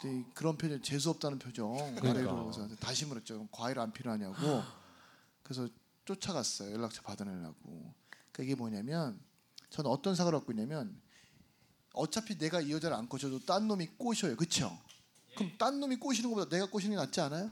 근데 0.00 0.24
그런 0.34 0.56
표정 0.56 0.80
재수 0.82 1.10
없다는 1.10 1.38
표정 1.38 1.74
그러니까. 1.96 2.10
아래로 2.10 2.50
저한테 2.52 2.76
다시 2.76 3.04
물었죠. 3.06 3.48
과일 3.50 3.78
안 3.78 3.92
필요하냐고. 3.92 4.62
그래서 5.42 5.68
쫓아갔어요. 6.04 6.72
연락처 6.72 7.02
받아내려고. 7.02 7.92
그러니까 8.10 8.42
이게 8.42 8.54
뭐냐면 8.54 9.18
저는 9.70 9.90
어떤 9.90 10.14
사고를 10.14 10.38
갖고 10.38 10.52
있냐면 10.52 11.00
어차피 11.96 12.38
내가 12.38 12.60
이 12.60 12.70
여자를 12.72 12.96
안 12.96 13.08
꼬셔도 13.08 13.40
딴 13.40 13.66
놈이 13.66 13.86
꼬셔요. 13.98 14.36
그렇죠? 14.36 14.78
그럼 15.34 15.52
딴 15.58 15.80
놈이 15.80 15.96
꼬시는 15.96 16.30
것보다 16.30 16.48
내가 16.48 16.66
꼬시는 16.66 16.96
게 16.96 17.00
낫지 17.00 17.20
않아요? 17.22 17.50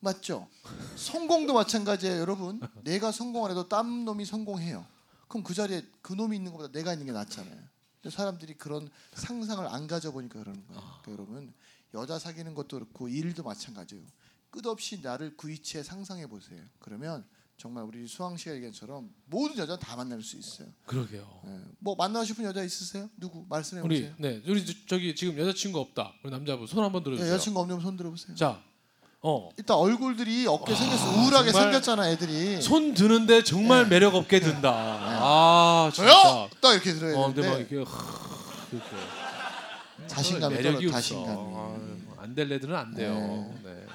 맞죠? 0.00 0.48
성공도 0.96 1.54
마찬가지예요, 1.54 2.20
여러분. 2.20 2.60
내가 2.82 3.12
성공 3.12 3.44
안 3.44 3.52
해도 3.52 3.68
딴 3.68 4.04
놈이 4.04 4.24
성공해요. 4.24 4.86
그럼 5.28 5.44
그 5.44 5.54
자리에 5.54 5.86
그 6.02 6.12
놈이 6.12 6.36
있는 6.36 6.50
것보다 6.52 6.72
내가 6.72 6.92
있는 6.92 7.06
게 7.06 7.12
낫잖아요. 7.12 7.70
근데 8.02 8.16
사람들이 8.16 8.54
그런 8.54 8.90
상상을 9.14 9.64
안 9.66 9.86
가져보니까 9.86 10.40
그러는 10.40 10.66
거예요. 10.66 10.80
그러니까 11.02 11.12
여러분 11.12 11.54
여자 11.94 12.18
사귀는 12.18 12.54
것도 12.54 12.78
그렇고 12.78 13.08
일도 13.08 13.42
마찬가지예요. 13.42 14.04
끝없이 14.50 15.00
나를 15.02 15.36
그 15.36 15.48
위치에 15.48 15.82
상상해 15.82 16.26
보세요. 16.26 16.62
그러면 16.80 17.24
정말 17.60 17.84
우리 17.84 18.06
수왕 18.08 18.38
씨가 18.38 18.54
얘기한처럼 18.54 19.10
모든 19.26 19.58
여자 19.58 19.78
다 19.78 19.94
만날 19.94 20.22
수 20.22 20.38
있어요. 20.38 20.66
그러게요. 20.86 21.26
예. 21.46 21.58
뭐 21.78 21.94
만나고 21.94 22.24
싶은 22.24 22.42
여자 22.46 22.62
있으세요? 22.62 23.10
누구 23.18 23.44
말씀해 23.50 23.82
우리 23.82 24.00
보세요. 24.00 24.14
네 24.16 24.40
우리 24.48 24.64
저- 24.64 24.72
저기 24.88 25.14
지금 25.14 25.38
여자친구 25.38 25.78
없다. 25.78 26.14
우리 26.24 26.30
남자분 26.30 26.66
손 26.66 26.82
한번 26.82 27.02
예, 27.02 27.04
들어주세요. 27.04 27.34
여자친구 27.34 27.60
없는 27.60 27.80
손 27.80 27.98
들어보세요. 27.98 28.34
자, 28.34 28.62
어. 29.20 29.50
일단 29.58 29.76
얼굴들이 29.76 30.46
어깨 30.46 30.74
생겼어. 30.74 31.20
우울하게 31.20 31.52
생겼잖아, 31.52 32.10
애들이. 32.10 32.62
손 32.62 32.94
드는데 32.94 33.44
정말 33.44 33.82
네. 33.82 33.90
매력 33.90 34.14
없게 34.14 34.40
든다. 34.40 34.72
아 34.72 35.90
진짜. 35.92 36.10
저요? 36.10 36.48
딱 36.62 36.72
이렇게 36.72 36.94
들어야 36.94 37.14
어, 37.18 37.26
근데 37.26 37.46
막 37.46 37.56
되는데 37.56 37.74
이렇게 37.76 37.90
하, 37.90 38.68
이렇게 38.72 40.06
자신감이 40.06 40.54
매력이 40.54 40.86
떨어. 40.86 40.92
자신감이. 40.92 41.38
아, 41.54 41.76
안될 42.22 42.50
애들은 42.52 42.74
안 42.74 42.94
돼요. 42.94 43.52
네. 43.62 43.86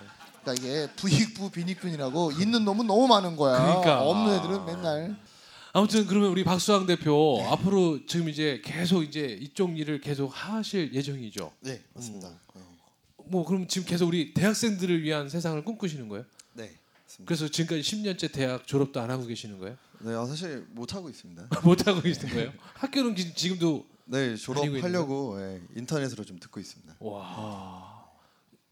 그러니까 0.46 0.54
이게 0.54 0.88
부익부 0.96 1.50
빈익빈이라고 1.50 2.32
있는 2.34 2.64
놈은 2.64 2.86
너무 2.86 3.08
많은 3.08 3.36
거야. 3.36 3.58
그러니까. 3.60 4.02
없는 4.04 4.36
애들은 4.38 4.66
맨날 4.66 5.16
아무튼 5.74 6.06
그러면 6.08 6.30
우리 6.30 6.44
박수왕 6.46 6.86
대표 6.86 7.38
네. 7.40 7.48
앞으로 7.50 8.06
지금 8.06 8.30
이제 8.30 8.62
계속 8.64 9.04
이제 9.04 9.38
이쪽 9.42 9.78
일을 9.78 10.00
계속 10.00 10.30
하실 10.34 10.94
예정이죠. 10.94 11.52
네 11.62 11.82
맞습니다. 11.94 12.30
음. 12.30 12.38
네. 12.56 12.62
뭐 13.26 13.44
그럼 13.44 13.68
지금 13.68 13.86
계속 13.88 14.08
우리 14.08 14.34
대학생들을 14.34 15.02
위한 15.04 15.28
세상을 15.28 15.62
꿈꾸시는 15.66 16.08
거예요? 16.08 16.24
네 16.54 16.72
맞습니다. 17.04 17.26
그래서 17.28 17.48
지금까지 17.50 17.82
10년째 17.82 18.32
대학 18.32 18.66
졸업도 18.68 19.02
안 19.02 19.10
하고 19.12 19.26
계시는 19.26 19.60
거예요? 19.60 19.76
네 20.00 20.14
아, 20.14 20.26
사실 20.26 20.66
못 20.72 20.94
하고 20.94 21.10
있습니다. 21.10 21.50
못 21.66 21.88
하고 21.88 22.02
계시는 22.02 22.34
거예요? 22.34 22.52
학교는 22.76 23.16
기- 23.16 23.34
지금도 23.34 23.86
네 24.06 24.36
졸업하려고 24.38 25.42
예, 25.42 25.62
인터넷으로 25.76 26.24
좀 26.24 26.40
듣고 26.40 26.60
있습니다. 26.62 26.96
와 27.00 27.95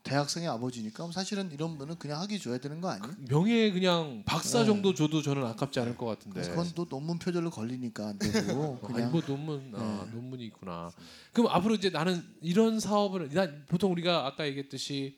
대학생의 0.03 0.50
아버지니까 0.50 1.10
사실은 1.12 1.50
이런 1.51 1.77
분은 1.77 1.98
그냥 1.98 2.19
하기 2.22 2.39
줘야 2.39 2.57
되는 2.57 2.81
거 2.81 2.89
아니에요? 2.89 3.15
명예 3.29 3.72
그냥 3.72 4.24
박사 4.25 4.60
네. 4.60 4.65
정도 4.65 4.93
줘도 4.93 5.22
저는 5.22 5.45
아깝지 5.45 5.79
않을 5.79 5.95
것 5.95 6.05
같은데. 6.05 6.41
그건 6.41 6.69
또 6.75 6.86
논문 6.86 7.19
표절로 7.19 7.50
걸리니까 7.50 8.07
안 8.10 8.19
되고 8.19 8.79
아니 8.83 8.93
그냥 8.93 9.12
뭐 9.12 9.22
논문 9.22 9.72
아, 9.75 10.05
네. 10.05 10.12
논문이 10.12 10.45
있구나. 10.48 10.91
그럼 11.31 11.48
앞으로 11.51 11.75
이제 11.75 11.89
나는 11.89 12.22
이런 12.41 12.81
사업을 12.81 13.29
난 13.29 13.65
보통 13.67 13.91
우리가 13.93 14.27
아까 14.27 14.45
얘기했듯이 14.45 15.17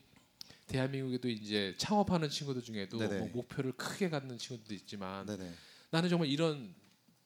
대한민국에도 0.67 1.29
이제 1.29 1.73
창업하는 1.77 2.29
친구들 2.29 2.61
중에도. 2.63 2.97
뭐 2.97 3.29
목표를 3.33 3.71
크게 3.73 4.09
갖는 4.09 4.37
친구들도 4.37 4.73
있지만 4.75 5.25
네네. 5.25 5.51
나는 5.89 6.09
정말 6.09 6.29
이런 6.29 6.75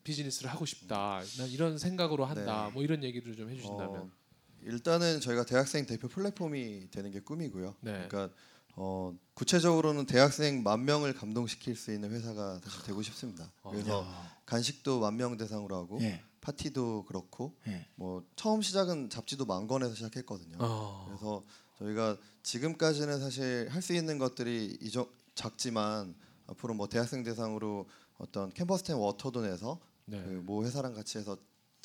비즈니스를 0.04 0.50
하고 0.50 0.66
싶다. 0.66 1.22
난 1.38 1.50
이런 1.50 1.78
생각으로 1.78 2.24
한다. 2.24 2.68
네. 2.68 2.74
뭐 2.74 2.84
이런 2.84 3.04
얘기를 3.04 3.36
좀 3.36 3.50
해주신다면. 3.50 3.96
어, 4.02 4.19
일단은 4.64 5.20
저희가 5.22 5.46
대학생 5.46 5.86
대표 5.86 6.08
플랫폼이 6.08 6.90
되는 6.92 7.12
게 7.12 7.20
꿈이고요. 7.20 7.76
네. 7.82 8.08
그러니까 8.10 8.30
어, 8.76 9.14
구체적으로는 9.34 10.06
대학생 10.06 10.64
만 10.64 10.86
명을 10.86 11.14
감동시킬 11.14 11.76
수 11.76 11.92
있는 11.94 12.12
회사가 12.12 12.60
사실 12.64 12.84
되고 12.84 13.02
싶습니다. 13.02 13.52
아. 13.64 13.70
그래서 13.70 14.06
간식도 14.46 15.00
만 15.02 15.18
명 15.18 15.38
대상으로 15.38 15.76
하고 15.76 16.00
예. 16.02 16.22
파티도 16.42 17.06
그렇고 17.06 17.56
예. 17.68 17.86
뭐 17.96 18.24
처음 18.36 18.62
시작은 18.62 19.10
잡지도 19.10 19.46
만 19.46 19.68
권에서 19.68 19.94
시작했거든요. 19.96 20.58
어. 20.60 21.06
그래서 21.08 21.44
저희가 21.78 22.18
지금까지는 22.44 23.20
사실 23.20 23.68
할 23.70 23.82
수 23.82 23.94
있는 23.94 24.18
것들이 24.18 24.78
이정 24.82 25.08
작지만 25.36 26.16
앞으로 26.48 26.74
뭐 26.74 26.88
대학생 26.88 27.24
대상으로 27.24 27.88
어떤 28.18 28.50
캠퍼스 28.52 28.84
텐 28.84 28.98
워터도 28.98 29.42
내서 29.42 29.80
네. 30.06 30.22
그모 30.24 30.64
회사랑 30.66 30.94
같이 30.94 31.18
해서 31.18 31.38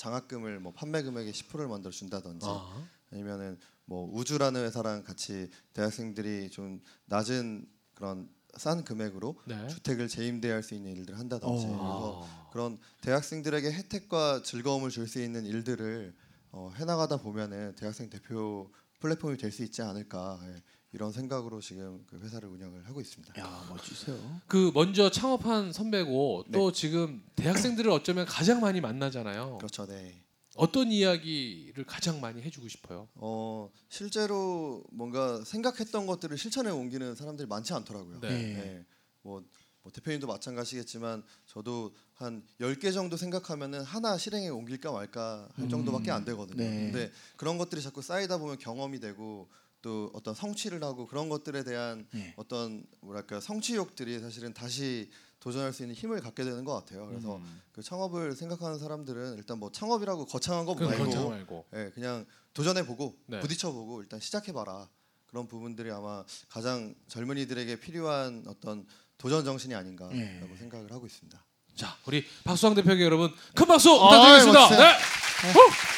장학금을 0.04 0.60
뭐 0.60 0.72
판매 0.72 1.02
금액의 1.02 1.32
10%를 1.32 1.66
만들어 1.66 1.90
준다든지 1.90 2.46
아. 2.46 2.86
아니면은 3.10 3.58
뭐 3.86 4.06
우주라는 4.12 4.62
회사랑 4.64 5.02
같이 5.02 5.50
대학생들이 5.72 6.50
좀 6.50 6.82
낮은 7.06 7.66
그런 7.94 8.28
싼 8.56 8.84
금액으로 8.84 9.36
네. 9.46 9.66
주택을 9.68 10.08
재임대할 10.08 10.62
수 10.62 10.74
있는 10.74 10.92
일들을 10.92 11.18
한다든지 11.18 11.66
어. 11.66 11.68
그래서 11.68 12.20
아. 12.22 12.50
그런 12.52 12.78
대학생들에게 13.00 13.72
혜택과 13.72 14.42
즐거움을 14.42 14.90
줄 14.90 15.08
수 15.08 15.22
있는 15.22 15.44
일들을 15.46 16.14
어, 16.52 16.70
해나가다 16.76 17.16
보면은 17.16 17.74
대학생 17.76 18.10
대표 18.10 18.70
플랫폼이 19.00 19.36
될 19.38 19.50
수 19.50 19.62
있지 19.64 19.82
않을까 19.82 20.38
예, 20.44 20.62
이런 20.94 21.10
생각으로 21.10 21.60
지금 21.60 22.04
그 22.06 22.20
회사를 22.20 22.48
운영을 22.48 22.86
하고 22.86 23.00
있습니다. 23.00 23.40
야 23.40 23.66
멋지세요. 23.68 24.40
그 24.46 24.70
먼저 24.74 25.10
창업한 25.10 25.72
선배고 25.72 26.44
또 26.52 26.70
네. 26.70 26.80
지금 26.80 27.20
대학생들을 27.34 27.90
어쩌면 27.90 28.24
가장 28.26 28.60
많이 28.60 28.80
만나잖아요. 28.80 29.58
그렇죠, 29.58 29.86
네. 29.86 30.22
어떤 30.54 30.92
이야기를 30.92 31.84
가장 31.84 32.20
많이 32.20 32.40
해주고 32.42 32.68
싶어요? 32.68 33.08
어 33.16 33.68
실제로 33.88 34.84
뭔가 34.92 35.42
생각했던 35.44 36.06
것들을 36.06 36.38
실천에 36.38 36.70
옮기는 36.70 37.16
사람들이 37.16 37.48
많지 37.48 37.72
않더라고요. 37.74 38.20
네. 38.20 38.28
네. 38.28 38.84
뭐, 39.22 39.42
뭐 39.82 39.90
대표님도 39.90 40.28
마찬가지겠지만 40.28 41.24
저도 41.46 41.92
한 42.12 42.44
10개 42.60 42.94
정도 42.94 43.16
생각하면은 43.16 43.82
하나 43.82 44.16
실행에 44.16 44.48
옮길까 44.48 44.92
말까 44.92 45.48
할 45.54 45.64
음. 45.64 45.68
정도밖에 45.68 46.12
안 46.12 46.24
되거든요. 46.24 46.62
네. 46.62 46.92
근데 46.92 47.10
그런 47.36 47.58
것들이 47.58 47.82
자꾸 47.82 48.00
쌓이다 48.00 48.38
보면 48.38 48.58
경험이 48.58 49.00
되고 49.00 49.48
또 49.84 50.10
어떤 50.14 50.34
성취를 50.34 50.82
하고 50.82 51.06
그런 51.06 51.28
것들에 51.28 51.62
대한 51.62 52.06
네. 52.10 52.32
어떤 52.38 52.86
뭐랄까 53.02 53.38
성취욕들이 53.38 54.18
사실은 54.18 54.54
다시 54.54 55.10
도전할 55.40 55.74
수 55.74 55.82
있는 55.82 55.94
힘을 55.94 56.22
갖게 56.22 56.42
되는 56.42 56.64
것 56.64 56.72
같아요. 56.72 57.06
그래서 57.06 57.36
음. 57.36 57.60
그 57.70 57.82
창업을 57.82 58.34
생각하는 58.34 58.78
사람들은 58.78 59.36
일단 59.36 59.58
뭐 59.58 59.70
창업이라고 59.70 60.24
거창한 60.24 60.64
거 60.64 60.74
말고 60.74 61.28
말고. 61.28 61.66
예, 61.74 61.90
그냥 61.94 62.24
도전해 62.54 62.86
보고 62.86 63.14
네. 63.26 63.40
부딪혀 63.40 63.72
보고 63.72 64.00
일단 64.00 64.20
시작해 64.20 64.54
봐라. 64.54 64.88
그런 65.26 65.46
부분들이 65.46 65.90
아마 65.90 66.24
가장 66.48 66.94
젊은이들에게 67.08 67.78
필요한 67.80 68.42
어떤 68.46 68.86
도전 69.18 69.44
정신이 69.44 69.74
아닌가라고 69.74 70.16
예. 70.16 70.56
생각을 70.60 70.92
하고 70.92 71.04
있습니다. 71.04 71.44
자, 71.76 71.98
우리 72.06 72.24
박수왕 72.44 72.74
대표에게 72.76 73.04
여러분 73.04 73.30
큰 73.54 73.66
박수 73.66 73.90
아, 73.90 74.08
부탁드리겠습니다. 74.08 74.60
멋지세요. 74.60 74.88
네. 74.88 75.93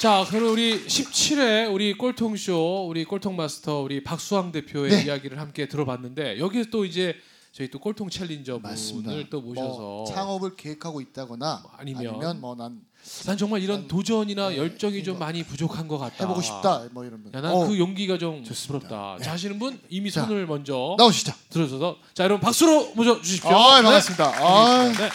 자, 0.00 0.24
그럼 0.30 0.52
우리 0.52 0.86
17회 0.86 1.70
우리 1.70 1.92
꼴통쇼 1.92 2.86
우리 2.88 3.04
꼴통 3.04 3.36
마스터 3.36 3.80
우리 3.80 4.02
박수왕 4.02 4.50
대표의 4.50 4.90
네. 4.92 5.02
이야기를 5.04 5.38
함께 5.38 5.68
들어봤는데 5.68 6.38
여기서 6.38 6.70
또 6.70 6.86
이제 6.86 7.14
저희 7.52 7.68
또 7.70 7.78
꼴통 7.78 8.08
챌린저. 8.08 8.60
분을 8.62 9.28
또 9.28 9.42
모셔서 9.42 9.78
뭐 9.78 10.04
창업을 10.06 10.56
계획하고 10.56 11.02
있다거나 11.02 11.64
아니면- 11.76 12.06
아니면, 12.14 12.40
뭐난 12.40 12.80
난 13.26 13.36
정말 13.36 13.60
이런 13.62 13.80
난- 13.80 13.88
도전이나 13.88 14.50
네, 14.50 14.56
열정이 14.56 15.04
좀 15.04 15.16
이거 15.16 15.24
많이 15.26 15.42
부족한 15.42 15.86
것 15.86 15.98
같다. 15.98 16.24
해보고 16.24 16.40
싶다 16.40 16.86
뭐 16.92 17.04
이런 17.04 17.22
분. 17.22 17.32
야, 17.34 17.42
난 17.42 17.52
어, 17.52 17.66
그 17.66 17.78
용기가 17.78 18.16
좀 18.16 18.42
좋습니다. 18.42 18.88
부럽다. 18.88 19.16
네. 19.18 19.24
자, 19.24 19.32
하시는 19.32 19.58
분 19.58 19.78
이미 19.90 20.10
자, 20.10 20.22
손을 20.24 20.46
먼저 20.46 20.94
나오시죠. 20.96 21.32
들어줘서 21.50 21.98
자, 22.14 22.24
여러분 22.24 22.40
박수로 22.40 22.92
모셔 22.94 23.20
주십시오. 23.20 23.50
아 23.50 23.76
네. 23.78 23.82
반갑습니다. 23.82 24.24
아, 24.46 24.84
네. 24.96 25.10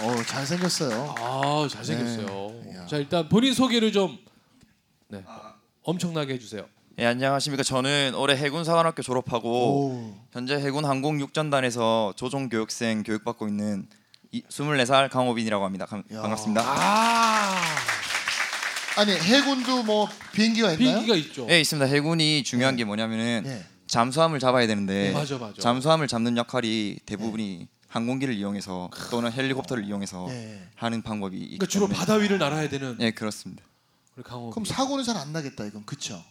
어 0.00 0.22
잘생겼어요. 0.24 1.14
아 1.18 1.68
잘생겼어요. 1.70 2.62
네. 2.64 2.86
자 2.88 2.96
일단 2.96 3.28
본인 3.28 3.52
소개를 3.52 3.92
좀 3.92 4.18
네. 5.08 5.22
엄청나게 5.82 6.34
해주세요. 6.34 6.66
예, 6.98 7.06
안녕하십니까. 7.06 7.62
저는 7.62 8.14
올해 8.16 8.36
해군사관학교 8.36 9.02
졸업하고 9.02 9.48
오. 9.50 10.14
현재 10.32 10.54
해군 10.56 10.84
항공 10.84 11.20
육전단에서 11.20 12.14
조종 12.16 12.48
교육생 12.48 13.02
교육받고 13.02 13.48
있는 13.48 13.86
이, 14.30 14.42
24살 14.48 15.10
강호빈이라고 15.10 15.64
합니다. 15.64 15.86
감- 15.86 16.04
야. 16.12 16.22
반갑습니다. 16.22 16.62
아 16.64 17.56
아니 18.98 19.12
해군도 19.12 19.82
뭐 19.84 20.08
비행기가 20.32 20.72
있나요? 20.72 20.78
비행기가 20.78 21.16
있죠. 21.16 21.46
예, 21.50 21.60
있습니다. 21.60 21.86
해군이 21.86 22.42
중요한 22.44 22.76
게 22.76 22.84
뭐냐면은 22.84 23.42
예. 23.46 23.64
잠수함을 23.86 24.38
잡아야 24.38 24.66
되는데 24.66 25.08
네, 25.08 25.12
맞아, 25.12 25.36
맞아. 25.38 25.54
잠수함을 25.60 26.08
잡는 26.08 26.36
역할이 26.38 26.98
대부분이 27.04 27.68
항공기를 27.92 28.34
이용해서 28.34 28.88
또는 29.10 29.30
헬리콥터를 29.30 29.84
이용해서 29.84 30.26
예. 30.30 30.66
하는 30.76 31.02
방법이 31.02 31.36
있기 31.36 31.58
그러니까 31.58 31.66
주로 31.66 31.86
때문에 31.86 31.98
바다 31.98 32.14
위를 32.14 32.38
날아야 32.38 32.68
되는 32.70 32.96
예, 33.00 33.10
그렇습니다. 33.10 33.62
우리 34.16 34.22
강호. 34.24 34.50
그럼 34.50 34.64
사고는 34.64 35.04
잘 35.04 35.16
안 35.16 35.32
나겠다 35.32 35.64
이건 35.66 35.84
그쵸? 35.84 36.22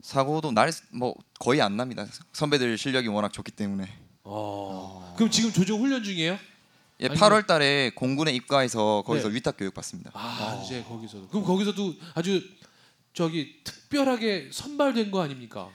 사고도 0.00 0.52
날 0.52 0.70
뭐 0.90 1.14
거의 1.38 1.60
안 1.60 1.76
납니다. 1.76 2.06
선배들 2.32 2.78
실력이 2.78 3.08
워낙 3.08 3.30
좋기 3.32 3.52
때문에. 3.52 3.88
어. 4.24 5.14
그럼 5.16 5.30
지금 5.30 5.52
조종 5.52 5.80
훈련 5.82 6.02
중이에요? 6.02 6.38
예, 7.00 7.06
아니면- 7.06 7.18
8월 7.18 7.46
달에 7.46 7.90
공군에 7.94 8.32
입가해서 8.32 9.02
거기서 9.06 9.28
네. 9.28 9.34
위탁 9.34 9.56
교육 9.58 9.74
받습니다. 9.74 10.10
아 10.14 10.62
이제 10.64 10.82
거기서도. 10.82 11.28
그럼 11.28 11.44
거기서도 11.44 11.94
아주 12.14 12.42
저기 13.12 13.60
특별하게 13.64 14.48
선발된 14.50 15.10
거 15.10 15.20
아닙니까? 15.20 15.68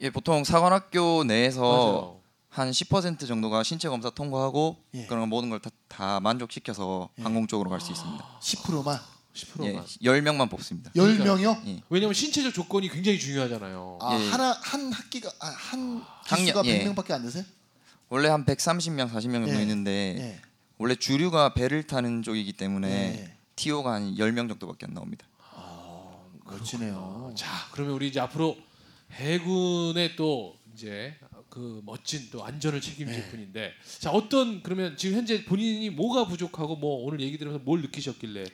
예, 0.00 0.08
보통 0.10 0.44
사관학교 0.44 1.24
내에서 1.24 1.60
맞아요. 1.60 2.21
한 2.52 2.70
10% 2.70 3.26
정도가 3.26 3.62
신체 3.62 3.88
검사 3.88 4.10
통과하고 4.10 4.76
예. 4.94 5.06
그런 5.06 5.28
모든 5.28 5.48
걸 5.50 5.58
다 5.88 6.20
만족시켜서 6.20 7.08
항공 7.20 7.46
쪽으로 7.46 7.70
갈 7.70 7.80
수 7.80 7.92
있습니다. 7.92 8.24
10%만 8.40 8.98
10%만. 9.34 9.66
예, 9.66 10.20
10명만 10.20 10.50
뽑습니다. 10.50 10.90
10명이요? 10.92 11.66
예. 11.66 11.82
왜냐면 11.88 12.12
신체적 12.14 12.52
조건이 12.52 12.88
굉장히 12.90 13.18
중요하잖아요. 13.18 13.98
아 14.02 14.18
예. 14.18 14.28
하나 14.28 14.52
한 14.62 14.92
학기가 14.92 15.30
아, 15.40 15.46
한 15.46 16.02
학년, 16.24 16.46
기수가 16.46 16.62
예. 16.66 16.84
100명밖에 16.84 17.12
안 17.12 17.22
되세요? 17.22 17.44
원래 18.10 18.28
한 18.28 18.44
130명, 18.44 19.10
40명 19.10 19.32
정도 19.44 19.54
예. 19.56 19.62
있는데 19.62 19.90
예. 20.18 20.40
원래 20.78 20.94
주류가 20.94 21.54
배를 21.54 21.86
타는 21.86 22.22
쪽이기 22.22 22.52
때문에 22.54 22.88
예. 22.90 23.36
TO가 23.56 23.92
한 23.94 24.14
10명 24.16 24.48
정도밖에 24.48 24.86
안 24.86 24.94
나옵니다. 24.94 25.26
멋지네요. 26.44 27.32
자, 27.36 27.48
그러면 27.72 27.94
우리 27.94 28.08
이제 28.08 28.20
앞으로 28.20 28.56
해군의 29.12 30.16
또 30.16 30.54
이제 30.74 31.14
그 31.52 31.82
멋진 31.84 32.30
또 32.30 32.42
안전을 32.46 32.80
책임질 32.80 33.14
네. 33.14 33.30
분인데, 33.30 33.72
자 33.98 34.10
어떤 34.10 34.62
그러면 34.62 34.96
지금 34.96 35.18
현재 35.18 35.44
본인이 35.44 35.90
뭐가 35.90 36.26
부족하고 36.26 36.76
뭐 36.76 37.04
오늘 37.04 37.20
얘기 37.20 37.36
들으면서 37.36 37.62
뭘 37.62 37.82
느끼셨길래? 37.82 38.44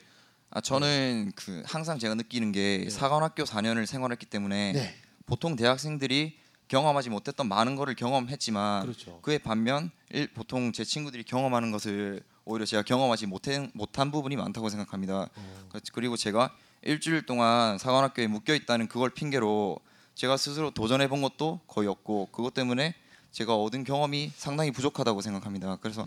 아, 0.50 0.60
저는 0.60 1.30
그 1.36 1.62
항상 1.64 2.00
제가 2.00 2.16
느끼는 2.16 2.50
게 2.50 2.80
네. 2.82 2.90
사관학교 2.90 3.44
4년을 3.44 3.86
생활했기 3.86 4.26
때문에 4.26 4.72
네. 4.72 4.94
보통 5.26 5.54
대학생들이 5.54 6.38
경험하지 6.66 7.10
못했던 7.10 7.46
많은 7.46 7.76
거를 7.76 7.94
경험했지만 7.94 8.82
그렇죠. 8.82 9.20
그에 9.22 9.38
반면 9.38 9.92
일, 10.10 10.26
보통 10.34 10.72
제 10.72 10.82
친구들이 10.82 11.22
경험하는 11.22 11.70
것을 11.70 12.20
오히려 12.44 12.66
제가 12.66 12.82
경험하지 12.82 13.26
못한, 13.26 13.70
못한 13.74 14.10
부분이 14.10 14.34
많다고 14.34 14.70
생각합니다. 14.70 15.28
어. 15.36 15.68
그- 15.68 15.78
그리고 15.92 16.16
제가 16.16 16.52
일주일 16.82 17.26
동안 17.26 17.78
사관학교에 17.78 18.26
묶여 18.26 18.56
있다는 18.56 18.88
그걸 18.88 19.10
핑계로 19.10 19.78
제가 20.18 20.36
스스로 20.36 20.72
도전해 20.72 21.08
본 21.08 21.22
것도 21.22 21.60
거의 21.68 21.86
없고 21.86 22.30
그것 22.32 22.52
때문에 22.52 22.92
제가 23.30 23.54
얻은 23.54 23.84
경험이 23.84 24.32
상당히 24.36 24.72
부족하다고 24.72 25.20
생각합니다. 25.20 25.76
그래서 25.80 26.04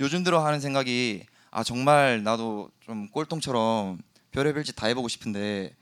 요즘 0.00 0.24
들어 0.24 0.42
하는 0.42 0.60
생각이 0.60 1.26
아 1.50 1.62
정말 1.62 2.22
나도 2.22 2.70
좀 2.80 3.08
꼴통처럼 3.10 3.98
별의별 4.30 4.64
짓 4.64 4.74
다 4.74 4.86
해보고 4.86 5.08
싶은데 5.08 5.74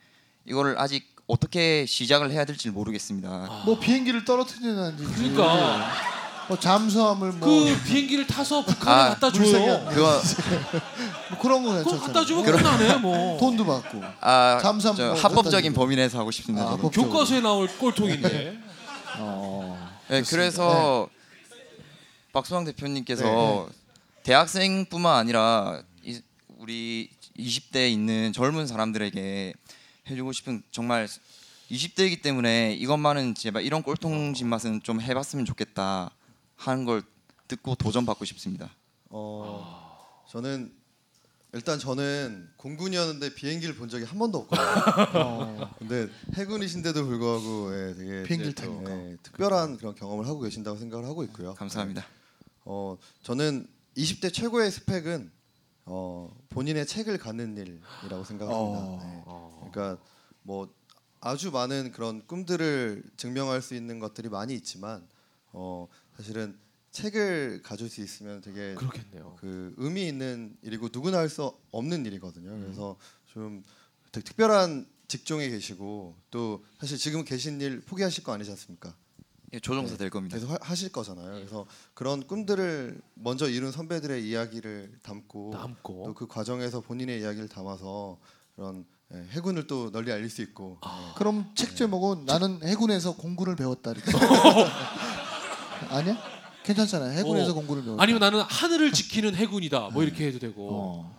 이거를 0.44 0.76
아직 0.80 1.06
어떻게 1.28 1.86
시작을 1.86 2.32
해야 2.32 2.44
될지 2.44 2.68
모르겠습니다. 2.70 3.62
뭐 3.64 3.78
비행기를 3.78 4.24
떨어뜨리는지 4.24 5.04
그러니까 5.04 5.92
뭐 6.48 6.58
잠수함을 6.58 7.32
뭐, 7.32 7.48
그 7.48 7.82
비행기를 7.84 8.26
타서 8.26 8.64
북한에 8.64 9.02
아, 9.02 9.08
갖다 9.10 9.28
물색이 9.30 9.52
줘요. 9.52 9.74
안 9.86 9.94
그거 9.94 10.20
뭐 11.30 11.38
그런 11.40 11.62
거 11.62 11.72
그거. 11.84 11.98
갖다 12.00 12.24
주면 12.24 12.44
끝나네 12.44 12.94
뭐. 12.96 13.38
돈도 13.38 13.64
받고. 13.66 14.02
아, 14.20 14.58
잠수함 14.62 14.96
저 14.96 15.02
뭐 15.08 15.14
합법적인 15.14 15.72
범위 15.74 15.96
내에서 15.96 16.18
하고 16.18 16.30
싶습니다. 16.30 16.66
아, 16.70 16.76
교과서에 16.76 17.40
나올 17.40 17.68
꼴통인데. 17.78 18.58
어. 19.18 19.88
네, 20.08 20.22
그래서 20.22 21.08
박수왕 22.32 22.64
대표님께서 22.64 23.68
대학생뿐만 24.22 25.16
아니라 25.16 25.82
이, 26.02 26.20
우리 26.58 27.10
20대에 27.38 27.90
있는 27.90 28.32
젊은 28.32 28.66
사람들에게 28.66 29.52
해주고 30.10 30.32
싶은 30.32 30.62
정말 30.70 31.08
20대이기 31.70 32.22
때문에 32.22 32.72
이것만은 32.74 33.34
제발 33.34 33.62
이런 33.64 33.82
꼴통 33.82 34.32
짓맛은 34.34 34.80
좀 34.82 35.00
해봤으면 35.02 35.44
좋겠다 35.44 36.10
하는 36.58 36.84
걸 36.84 37.02
듣고 37.46 37.74
도전 37.76 38.04
받고 38.04 38.24
싶습니다. 38.26 38.70
어, 39.08 40.24
저는 40.28 40.76
일단 41.54 41.78
저는 41.78 42.50
공군이었는데 42.58 43.34
비행기를 43.34 43.74
본 43.74 43.88
적이 43.88 44.04
한 44.04 44.18
번도 44.18 44.38
없거든요. 44.38 44.66
어. 45.24 45.74
근데 45.78 46.08
해군이신데도 46.34 47.06
불구하고 47.06 47.74
예, 47.74 47.94
되게 47.94 48.22
비행기를 48.24 48.54
또, 48.54 48.62
타니까. 48.62 48.90
예, 48.90 49.16
특별한 49.22 49.78
그런 49.78 49.94
경험을 49.94 50.26
하고 50.26 50.40
계신다고 50.40 50.76
생각을 50.76 51.06
하고 51.06 51.24
있고요. 51.24 51.54
감사합니다. 51.54 52.04
어, 52.66 52.98
저는 53.22 53.66
20대 53.96 54.32
최고의 54.32 54.70
스펙은 54.70 55.30
어, 55.86 56.30
본인의 56.50 56.86
책을 56.86 57.16
갖는 57.16 57.56
일이라고 57.56 58.24
생각합니다. 58.24 58.52
어. 59.26 59.62
네. 59.64 59.70
그러니까 59.70 60.02
뭐 60.42 60.68
아주 61.20 61.50
많은 61.50 61.92
그런 61.92 62.26
꿈들을 62.26 63.04
증명할 63.16 63.62
수 63.62 63.74
있는 63.74 64.00
것들이 64.00 64.28
많이 64.28 64.54
있지만 64.54 65.08
어, 65.52 65.88
사실은 66.18 66.58
책을 66.90 67.62
가질 67.62 67.88
수 67.88 68.00
있으면 68.02 68.40
되게 68.40 68.74
그렇겠네요. 68.74 69.36
그 69.40 69.72
의미 69.78 70.06
있는 70.08 70.56
일이고 70.62 70.88
누구나 70.92 71.18
할 71.18 71.28
수 71.28 71.52
없는 71.70 72.04
일이거든요. 72.06 72.50
음. 72.50 72.62
그래서 72.64 72.96
좀 73.26 73.62
되게 74.12 74.24
특별한 74.24 74.86
직종에 75.06 75.48
계시고 75.48 76.16
또 76.30 76.64
사실 76.80 76.98
지금 76.98 77.24
계신 77.24 77.60
일 77.60 77.80
포기하실 77.80 78.24
거 78.24 78.32
아니지 78.32 78.50
않습니까? 78.50 78.94
예, 79.54 79.60
조종사 79.60 79.96
될 79.96 80.10
겁니다. 80.10 80.36
계속 80.36 80.50
하- 80.50 80.58
하실 80.60 80.90
거잖아요. 80.92 81.32
그래서 81.32 81.66
그런 81.94 82.26
꿈들을 82.26 83.00
먼저 83.14 83.48
이룬 83.48 83.70
선배들의 83.72 84.28
이야기를 84.28 84.98
담고 85.02 85.50
남고. 85.54 86.04
또 86.08 86.14
그 86.14 86.26
과정에서 86.26 86.80
본인의 86.82 87.20
이야기를 87.20 87.48
담아서 87.48 88.18
그런 88.56 88.84
예, 89.14 89.18
해군을 89.30 89.66
또 89.66 89.90
널리 89.90 90.12
알릴 90.12 90.28
수 90.28 90.42
있고 90.42 90.76
아. 90.82 91.14
그럼 91.16 91.50
책 91.54 91.76
제목은 91.76 92.26
나는 92.26 92.60
해군에서 92.62 93.16
공군을 93.16 93.56
배웠다 93.56 93.92
이렇게. 93.92 94.10
아니야? 95.88 96.16
괜찮잖아요. 96.64 97.18
해군에서 97.18 97.52
어. 97.52 97.54
공군을 97.54 97.84
배웠다. 97.84 98.02
아니면 98.02 98.20
나는 98.20 98.40
하늘을 98.40 98.92
지키는 98.92 99.34
해군이다. 99.34 99.90
뭐 99.92 100.02
이렇게 100.02 100.26
해도 100.26 100.38
되고. 100.38 100.68
어. 100.70 101.18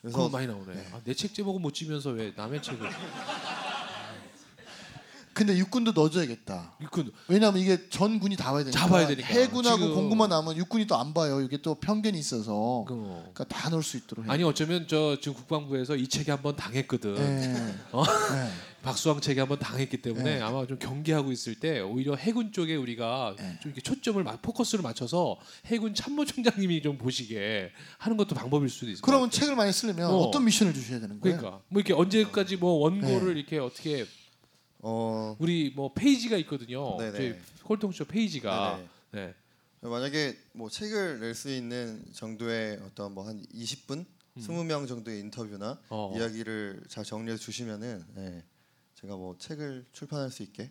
그래서 0.00 0.28
많이 0.28 0.46
나오네. 0.46 0.88
아, 0.92 1.00
내책 1.04 1.34
제목은 1.34 1.60
못 1.60 1.74
지면서 1.74 2.10
왜 2.10 2.32
남의 2.36 2.62
책을? 2.62 2.88
근데 5.38 5.56
육군도 5.56 5.92
넣어줘야겠다. 5.92 6.74
육군 6.80 7.12
왜냐하면 7.28 7.62
이게 7.62 7.88
전군이 7.88 8.36
다 8.36 8.50
봐야 8.52 8.64
되니까. 8.64 8.78
잡아야 8.80 9.06
되니까. 9.06 9.28
해군하고 9.28 9.78
지금- 9.78 9.94
공군만 9.94 10.28
나면 10.30 10.56
육군이 10.56 10.86
또 10.86 10.96
안 10.98 11.14
봐요. 11.14 11.40
이게 11.40 11.58
또 11.62 11.76
편견이 11.76 12.18
있어서. 12.18 12.84
그 12.88 12.94
그러니까 12.94 13.44
다 13.44 13.68
넣을 13.70 13.82
수 13.84 13.96
있도록 13.96 14.24
해. 14.26 14.30
아니 14.30 14.42
어쩌면 14.42 14.86
저 14.88 15.16
지금 15.20 15.34
국방부에서 15.34 15.94
이 15.94 16.08
책에 16.08 16.32
한번 16.32 16.56
당했거든. 16.56 17.14
네. 17.14 17.74
어? 17.92 18.02
네. 18.04 18.50
박수왕 18.82 19.20
책에 19.20 19.40
한번 19.40 19.58
당했기 19.58 19.98
때문에 20.02 20.36
네. 20.36 20.40
아마 20.40 20.66
좀 20.66 20.78
경계하고 20.78 21.30
있을 21.32 21.54
때 21.56 21.80
오히려 21.80 22.14
해군 22.16 22.52
쪽에 22.52 22.74
우리가 22.76 23.34
네. 23.38 23.58
좀 23.62 23.70
이렇게 23.70 23.80
초점을 23.80 24.22
막 24.24 24.40
포커스를 24.42 24.82
맞춰서 24.82 25.36
해군 25.66 25.94
참모총장님이 25.94 26.82
좀 26.82 26.96
보시게 26.98 27.70
하는 27.98 28.16
것도 28.16 28.34
방법일 28.34 28.68
수도 28.68 28.86
것 28.86 29.02
그러면. 29.02 29.30
책을 29.30 29.54
많이 29.56 29.72
쓰려면 29.72 30.06
어. 30.10 30.16
어. 30.16 30.30
떤 30.30 30.44
미션을 30.44 30.72
주셔야 30.74 31.00
되는 31.00 31.20
거예요? 31.20 31.36
그러니까 31.38 31.60
뭐 31.68 31.80
이렇게 31.80 31.92
언제까지 31.92 32.56
뭐 32.56 32.72
원고를 32.84 33.36
이렇게 33.36 33.58
어떻게 33.58 34.06
어, 34.80 35.36
우리 35.38 35.72
뭐 35.74 35.92
페이지가 35.92 36.36
있거든요. 36.38 36.96
네네. 36.98 37.16
저희 37.16 37.34
콜통쇼 37.64 38.04
페이지가 38.06 38.80
네네. 39.12 39.26
네. 39.26 39.34
만약에 39.88 40.36
뭐 40.52 40.68
책을 40.68 41.20
낼 41.20 41.34
수 41.34 41.50
있는 41.50 42.04
정도의 42.12 42.80
어떤 42.84 43.12
뭐 43.14 43.24
한 43.26 43.44
20분, 43.54 44.04
20명 44.36 44.86
정도의 44.88 45.20
인터뷰나 45.20 45.72
음. 45.72 45.76
어. 45.90 46.12
이야기를 46.16 46.82
잘 46.88 47.04
정리해 47.04 47.36
주시면은 47.36 48.04
예, 48.18 48.44
제가 48.94 49.16
뭐 49.16 49.36
책을 49.38 49.86
출판할 49.92 50.30
수 50.30 50.42
있게 50.42 50.70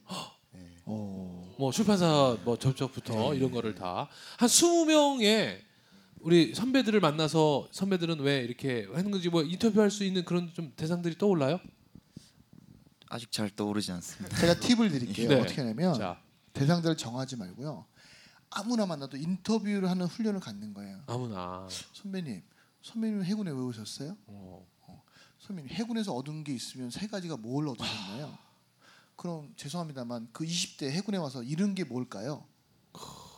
예, 0.56 0.60
어. 0.86 1.56
뭐 1.58 1.72
출판사 1.72 2.38
뭐 2.44 2.58
접촉부터 2.58 3.34
이런 3.34 3.52
거를 3.52 3.76
다 3.76 4.10
한 4.38 4.48
20명의 4.50 5.60
우리 6.20 6.54
선배들을 6.56 7.00
만나서 7.00 7.68
선배들은 7.72 8.20
왜 8.22 8.40
이렇게 8.42 8.88
하는 8.94 9.12
건지 9.12 9.30
뭐 9.30 9.44
인터뷰할 9.44 9.92
수 9.92 10.04
있는 10.04 10.26
그런 10.26 10.52
좀 10.54 10.74
대상들이 10.76 11.18
떠올라요? 11.18 11.60
아직 13.10 13.32
잘 13.32 13.50
떠오르지 13.50 13.92
않습니다. 13.94 14.38
제가 14.38 14.60
팁을 14.60 14.90
드릴게요. 14.90 15.30
네. 15.30 15.42
어떻게 15.42 15.62
하냐면 15.62 15.94
자 15.94 16.22
대상들을 16.54 16.98
정하지 16.98 17.36
말고요. 17.38 17.86
아무나 18.50 18.86
만나도 18.86 19.18
인터뷰를 19.18 19.90
하는 19.90 20.06
훈련을 20.06 20.40
갖는 20.40 20.74
거예요. 20.74 21.02
아무나 21.08 21.68
선배님, 21.94 22.42
선배님 22.82 23.24
해군에 23.24 23.52
왜 23.52 23.58
오셨어요? 23.58 24.18
어. 24.28 24.66
선배님 25.40 25.70
해군에서 25.72 26.14
얻은 26.14 26.44
게 26.44 26.54
있으면 26.54 26.90
세 26.90 27.08
가지가 27.08 27.38
뭘 27.38 27.68
얻으셨나요? 27.68 28.38
그럼 29.16 29.54
죄송합니다만 29.56 30.30
그 30.32 30.46
20대 30.46 30.90
해군에 30.90 31.18
와서 31.18 31.44
잃은 31.44 31.76
게 31.76 31.84
뭘까요? 31.84 32.46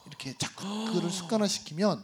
이렇게 0.08 0.36
자꾸 0.38 0.86
그거를 0.86 1.10
습관화시키면 1.10 2.04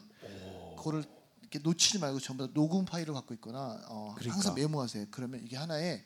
그거를 0.77 1.03
이렇게 1.41 1.59
놓치지 1.59 1.99
말고 1.99 2.19
전부 2.19 2.45
다 2.45 2.53
녹음 2.53 2.85
파일을 2.85 3.13
갖고 3.13 3.33
있거나 3.35 3.79
어, 3.87 4.13
그러니까. 4.15 4.35
항상 4.35 4.55
메모하세요. 4.55 5.07
그러면 5.11 5.41
이게 5.43 5.57
하나의 5.57 6.03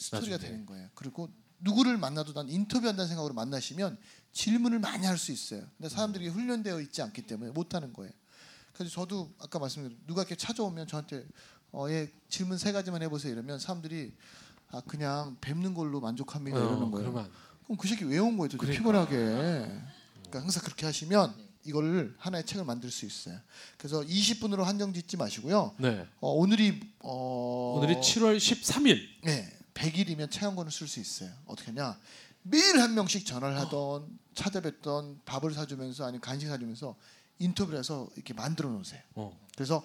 스토리가 0.00 0.32
나중에. 0.36 0.50
되는 0.50 0.66
거예요. 0.66 0.88
그리고 0.94 1.28
누구를 1.60 1.98
만나도 1.98 2.32
난 2.32 2.48
인터뷰한다는 2.48 3.06
생각으로 3.08 3.34
만나시면 3.34 3.98
질문을 4.32 4.78
많이 4.78 5.06
할 5.06 5.18
수 5.18 5.30
있어요. 5.32 5.62
근데 5.76 5.88
사람들이 5.88 6.28
훈련되어 6.28 6.80
있지 6.80 7.02
않기 7.02 7.22
때문에 7.22 7.50
못 7.52 7.74
하는 7.74 7.92
거예요. 7.92 8.12
그래서 8.72 8.90
저도 8.92 9.32
아까 9.38 9.58
말씀드린 9.58 9.98
누가 10.06 10.22
이렇게 10.22 10.36
찾아오면 10.36 10.86
저한테 10.86 11.26
어, 11.72 11.88
예, 11.90 12.10
질문 12.28 12.56
세 12.58 12.72
가지만 12.72 13.02
해보세요 13.02 13.32
이러면 13.32 13.58
사람들이 13.58 14.14
아 14.70 14.80
그냥 14.86 15.36
뵙는 15.40 15.74
걸로 15.74 16.00
만족합니다 16.00 16.56
이러는 16.58 16.90
거예요. 16.90 17.08
어, 17.08 17.12
그러면 17.12 17.30
그럼 17.64 17.76
그 17.76 17.86
새끼 17.88 18.04
왜온 18.04 18.36
거예요? 18.38 18.48
그러니까. 18.56 18.66
피곤하게. 18.78 19.16
그러니까 19.16 20.40
항상 20.40 20.62
그렇게 20.64 20.86
하시면 20.86 21.34
이거를 21.64 22.14
하나의 22.18 22.46
책을 22.46 22.64
만들 22.64 22.90
수 22.90 23.04
있어요. 23.04 23.38
그래서 23.76 24.00
20분으로 24.00 24.62
한정 24.62 24.94
짓지 24.94 25.16
마시고요. 25.18 25.74
네. 25.78 26.06
어, 26.20 26.30
오늘이 26.32 26.80
어, 27.00 27.74
오늘이 27.78 27.96
7월 28.00 28.38
13일. 28.38 28.98
네, 29.24 29.52
100일이면 29.80 30.30
체험권을 30.30 30.70
쓸 30.70 30.86
수 30.86 31.00
있어요. 31.00 31.30
어떻게 31.46 31.70
하냐? 31.72 31.98
매일 32.42 32.80
한 32.80 32.94
명씩 32.94 33.26
전화를 33.26 33.58
하던 33.60 34.18
찾아뵙던 34.34 35.20
밥을 35.24 35.52
사주면서 35.52 36.04
아니면 36.04 36.20
간식 36.20 36.48
사주면서 36.48 36.96
인터뷰를 37.38 37.78
해서 37.78 38.08
이렇게 38.14 38.34
만들어 38.34 38.70
놓으세요. 38.70 39.00
어. 39.14 39.38
그래서 39.54 39.84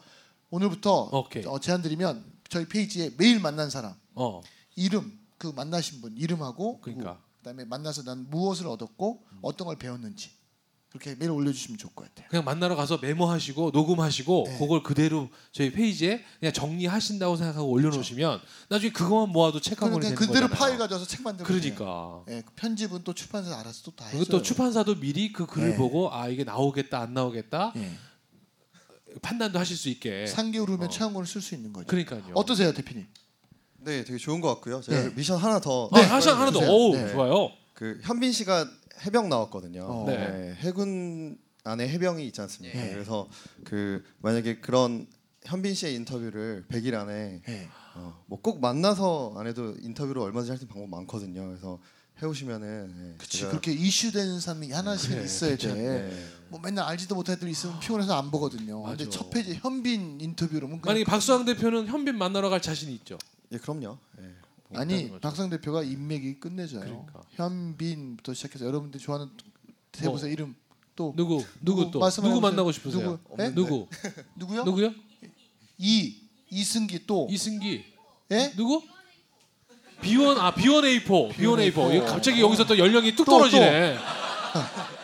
오늘부터 0.49 1.09
오케이. 1.11 1.45
어, 1.45 1.59
제안 1.59 1.81
드리면 1.81 2.23
저희 2.49 2.67
페이지에 2.67 3.11
매일 3.17 3.39
만난 3.39 3.69
사람 3.69 3.95
어. 4.13 4.41
이름 4.75 5.17
그 5.37 5.47
만나신 5.47 6.01
분 6.01 6.15
이름하고 6.17 6.79
그러니까. 6.81 7.13
누구, 7.13 7.23
그다음에 7.39 7.65
만나서 7.65 8.03
난 8.03 8.29
무엇을 8.29 8.67
얻었고 8.67 9.23
어떤 9.41 9.67
걸 9.67 9.77
배웠는지 9.77 10.31
그렇게 10.97 11.15
매일 11.15 11.31
올려주시면 11.31 11.77
좋을 11.77 11.93
것 11.93 12.05
같아요. 12.05 12.27
그냥 12.29 12.45
만나러 12.45 12.75
가서 12.75 12.97
메모하시고 13.01 13.71
녹음하시고 13.73 14.43
네. 14.47 14.57
그걸 14.57 14.81
그대로 14.81 15.29
저희 15.51 15.71
페이지에 15.71 16.23
그냥 16.39 16.53
정리하신다고 16.53 17.35
생각하고 17.35 17.67
올려놓으시면 17.69 18.39
나중에 18.69 18.91
그것만 18.93 19.29
모아도 19.29 19.59
책한 19.59 19.89
권이 19.91 19.99
그러니까 19.99 20.19
되는 20.19 20.27
그대로 20.33 20.47
거잖아요. 20.47 20.59
파일 20.59 20.77
가져와서 20.77 21.05
책 21.05 21.21
만들면 21.23 21.61
돼요. 21.61 21.75
그러니까. 21.75 22.23
예, 22.29 22.41
그 22.45 22.53
편집은 22.55 23.03
또 23.03 23.13
출판사 23.13 23.57
알아서 23.59 23.83
또 23.83 23.91
다 23.91 24.05
해줘요. 24.05 24.19
그리고 24.23 24.37
또 24.37 24.41
출판사도 24.41 24.95
미리 24.99 25.33
그 25.33 25.45
글을 25.45 25.71
네. 25.71 25.75
보고 25.75 26.13
아 26.13 26.27
이게 26.29 26.43
나오겠다 26.45 26.99
안 27.01 27.13
나오겠다 27.13 27.73
예. 27.75 27.91
판단도 29.21 29.59
하실 29.59 29.75
수 29.77 29.89
있게. 29.89 30.25
3개월 30.25 30.67
후면 30.69 30.83
어. 30.87 30.89
체험권을 30.89 31.27
쓸수 31.27 31.55
있는 31.55 31.71
거죠. 31.73 31.87
그러니까요. 31.87 32.23
어떠세요, 32.33 32.73
대표님? 32.73 33.05
네, 33.79 34.03
되게 34.03 34.17
좋은 34.17 34.41
것 34.41 34.47
같고요. 34.55 34.81
제가 34.81 35.09
네. 35.09 35.13
미션 35.15 35.37
하나 35.37 35.59
더. 35.59 35.89
네, 35.93 36.01
하나 36.01 36.35
하나 36.35 36.51
더. 36.51 36.59
오, 36.59 36.93
네. 36.95 37.11
좋아요. 37.11 37.49
그 37.73 37.99
현빈 38.03 38.31
씨가 38.31 38.67
해병 39.05 39.29
나왔거든요. 39.29 39.83
어. 39.83 40.05
네. 40.07 40.17
네, 40.17 40.55
해군 40.59 41.37
안에 41.63 41.87
해병이 41.89 42.25
있지 42.27 42.41
않습니까? 42.41 42.77
네. 42.79 42.91
그래서 42.93 43.27
그 43.63 44.03
만약에 44.19 44.59
그런 44.59 45.07
현빈 45.43 45.73
씨의 45.73 45.95
인터뷰를 45.95 46.65
100일 46.69 46.93
안에 46.95 47.41
예. 47.47 47.67
어, 47.95 48.23
뭐꼭 48.27 48.59
만나서 48.61 49.33
안 49.37 49.47
해도 49.47 49.75
인터뷰를 49.79 50.21
얼마든지 50.21 50.51
할 50.51 50.57
수 50.57 50.63
있는 50.65 50.73
방법 50.73 50.89
많거든요. 50.97 51.47
그래서 51.47 51.79
해오시면은 52.21 52.93
네, 52.97 53.15
그치 53.17 53.43
제가- 53.43 53.49
그렇게 53.49 53.71
이슈되는 53.73 54.39
사람이 54.39 54.71
하나씩 54.71 55.09
그래, 55.11 55.23
있어야 55.25 55.49
괜찮네. 55.55 55.75
돼. 55.83 56.07
네. 56.09 56.25
뭐 56.49 56.59
맨날 56.61 56.85
알지도 56.87 57.13
못할 57.15 57.35
애들 57.35 57.49
있으면 57.49 57.79
피곤해서 57.79 58.17
안 58.17 58.31
보거든요. 58.31 58.81
근데 58.83 59.05
맞아. 59.05 59.17
첫 59.17 59.29
페이지 59.29 59.53
현빈 59.55 60.21
인터뷰로면 60.21 60.81
그냥 60.81 60.93
만약에 60.95 61.03
박수왕 61.03 61.45
대표는 61.45 61.87
현빈 61.87 62.17
만나러 62.17 62.49
갈 62.49 62.61
자신이 62.61 62.93
있죠. 62.95 63.17
예, 63.51 63.57
그럼요. 63.57 63.97
예. 64.21 64.23
뭐 64.69 64.81
아니. 64.81 65.11
박상 65.19 65.49
대표가 65.49 65.83
인맥이 65.83 66.39
끝내줘요. 66.39 66.81
그러니까. 66.81 67.21
현빈부터 67.31 68.33
시작해서 68.33 68.65
여러분들이 68.65 69.03
좋아하는 69.03 69.31
대부사 69.91 70.27
이름 70.27 70.55
또 70.95 71.13
누구 71.15 71.43
누구 71.61 71.91
또 71.91 71.99
말씀해 71.99 72.27
누구. 72.29 72.41
만나고 72.41 72.71
싶으세요? 72.71 73.19
누구? 73.29 73.43
예? 73.43 73.49
누구 73.53 73.87
누구요? 74.35 74.63
누구요? 74.63 74.93
이 75.77 76.15
이승기 76.49 77.05
또 77.05 77.27
이승기 77.29 77.83
예? 78.31 78.51
누구? 78.55 78.81
비원 80.01 80.37
아 80.39 80.53
비원 80.53 80.83
A4 80.83 81.35
비원 81.35 81.59
A4 81.59 81.73
A4. 81.73 81.95
이거 81.95 82.05
갑자기 82.05 82.41
여기서 82.41 82.65
또 82.65 82.77
연령이 82.77 83.15
뚝 83.15 83.25
또, 83.25 83.31
떨어지네. 83.37 83.97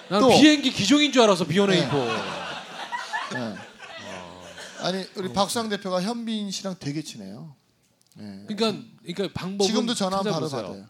난 0.09 0.19
또. 0.21 0.29
비행기 0.29 0.71
기종인 0.71 1.11
줄 1.11 1.21
알았어 1.21 1.45
비원 1.45 1.69
네. 1.69 1.87
A4. 1.89 2.07
예. 3.35 3.55
아니 4.83 5.05
우리 5.15 5.31
박수왕 5.31 5.69
대표가 5.69 6.01
현빈 6.01 6.51
씨랑 6.51 6.75
되게 6.79 7.01
친해요. 7.03 7.55
예. 8.19 8.45
그러니까 8.47 8.83
그러니까 9.03 9.29
방법은 9.33 9.67
지금도 9.67 9.93
전화 9.93 10.17
바로 10.21 10.47
찾아보세요. 10.47 10.61
받아요. 10.61 10.85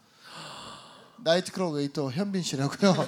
나이트클럽 1.23 1.73
웨이터 1.73 2.09
현빈 2.09 2.41
씨라고요. 2.41 2.95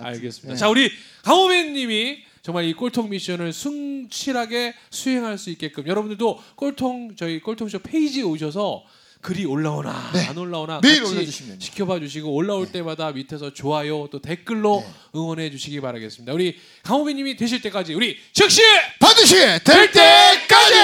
알겠습니다. 0.00 0.54
네. 0.54 0.56
자 0.56 0.68
우리 0.68 0.90
강호빈님이 1.24 2.24
정말 2.42 2.64
이 2.64 2.72
꼴통 2.72 3.10
미션을 3.10 3.52
충실하게 3.52 4.74
수행할 4.90 5.38
수 5.38 5.50
있게끔 5.50 5.86
여러분들도 5.86 6.42
꼴통 6.56 7.16
저희 7.16 7.40
꼴통쇼 7.40 7.80
페이지에 7.80 8.22
오셔서 8.22 8.84
글이 9.20 9.44
올라오나 9.46 10.10
네. 10.14 10.26
안 10.26 10.38
올라오나 10.38 10.80
매일 10.82 11.00
같이 11.02 11.14
올려주시면 11.16 11.48
됩니다. 11.50 11.64
지켜봐 11.66 11.98
주시고 12.00 12.32
올라올 12.32 12.70
때마다 12.70 13.10
밑에서 13.10 13.52
좋아요 13.52 14.08
또 14.12 14.20
댓글로 14.22 14.84
네. 14.86 14.92
응원해 15.16 15.50
주시기 15.50 15.80
바라겠습니다. 15.80 16.32
우리 16.32 16.56
강호빈님이 16.84 17.36
되실 17.36 17.60
때까지 17.62 17.94
우리 17.94 18.16
즉시 18.32 18.62
반드시 19.00 19.34
될 19.36 19.60
될 19.64 19.90
때까지. 19.90 20.74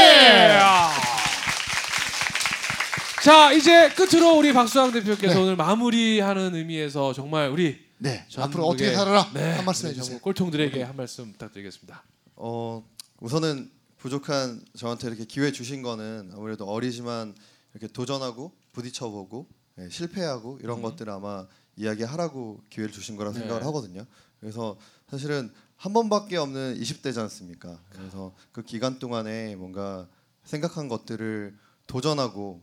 자 3.22 3.52
이제 3.52 3.88
끝으로 3.90 4.36
우리 4.36 4.52
박수왕 4.52 4.92
대표께서 4.92 5.34
네. 5.34 5.40
오늘 5.40 5.56
마무리하는 5.56 6.54
의미에서 6.54 7.12
정말 7.14 7.48
우리 7.48 7.78
네. 7.98 8.26
앞으로 8.36 8.66
어떻게 8.66 8.92
살아라 8.92 9.30
네, 9.32 9.52
한 9.52 9.64
말씀 9.64 9.88
해주세요. 9.88 10.18
꼴통들에게 10.18 10.82
한 10.82 10.94
말씀 10.96 11.32
부탁드리겠습니다. 11.32 12.02
어 12.36 12.84
우선은 13.20 13.70
부족한 13.98 14.60
저한테 14.76 15.06
이렇게 15.08 15.24
기회 15.24 15.50
주신 15.52 15.80
거는 15.80 16.32
아무래도 16.34 16.66
어리지만 16.66 17.34
이렇게 17.74 17.92
도전하고 17.92 18.52
부딪혀보고 18.72 19.48
예, 19.78 19.88
실패하고 19.88 20.58
이런 20.62 20.82
것들을 20.82 21.12
아마 21.12 21.46
이야기하라고 21.76 22.62
기회를 22.70 22.92
주신 22.92 23.16
거라 23.16 23.32
네. 23.32 23.40
생각을 23.40 23.64
하거든요. 23.64 24.06
그래서 24.40 24.78
사실은 25.08 25.52
한 25.76 25.92
번밖에 25.92 26.36
없는 26.36 26.78
20대지 26.78 27.18
않습니까? 27.18 27.80
그래서 27.90 28.34
그 28.52 28.62
기간 28.62 28.98
동안에 28.98 29.56
뭔가 29.56 30.08
생각한 30.44 30.88
것들을 30.88 31.56
도전하고 31.86 32.62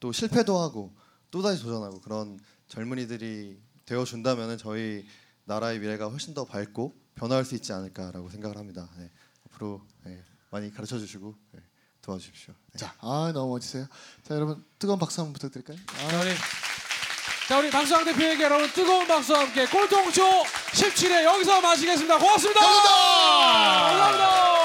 또 0.00 0.12
실패도 0.12 0.58
하고 0.58 0.94
또 1.30 1.42
다시 1.42 1.62
도전하고 1.62 2.00
그런 2.00 2.38
젊은이들이 2.68 3.58
되어 3.84 4.04
준다면은 4.04 4.56
저희 4.58 5.04
나라의 5.44 5.78
미래가 5.80 6.08
훨씬 6.08 6.34
더 6.34 6.44
밝고 6.44 6.94
변화할 7.14 7.44
수 7.44 7.54
있지 7.54 7.72
않을까라고 7.72 8.30
생각을 8.30 8.56
합니다. 8.56 8.88
네. 8.98 9.10
앞으로 9.44 9.82
네, 10.04 10.22
많이 10.50 10.72
가르쳐 10.72 10.98
주시고 10.98 11.34
네, 11.52 11.60
도와주십시오. 12.06 12.54
네. 12.72 12.78
자, 12.78 12.94
아 13.00 13.32
너무 13.34 13.54
멋지세요. 13.54 13.86
자, 14.26 14.34
여러분 14.34 14.64
뜨거운 14.78 14.98
박수 14.98 15.20
한번 15.20 15.32
부탁드릴까요? 15.34 15.76
자 15.86 16.20
우리 16.20 16.34
자 17.48 17.58
우리 17.58 17.70
박수왕 17.70 18.04
대표에게 18.04 18.42
여러분 18.44 18.70
뜨거운 18.72 19.06
박수와 19.06 19.40
함께 19.40 19.66
꼴통쇼 19.66 20.22
17회 20.72 21.24
여기서 21.24 21.60
마치겠습니다. 21.60 22.18
고맙습니다. 22.18 22.60
감사합니다. 22.60 24.55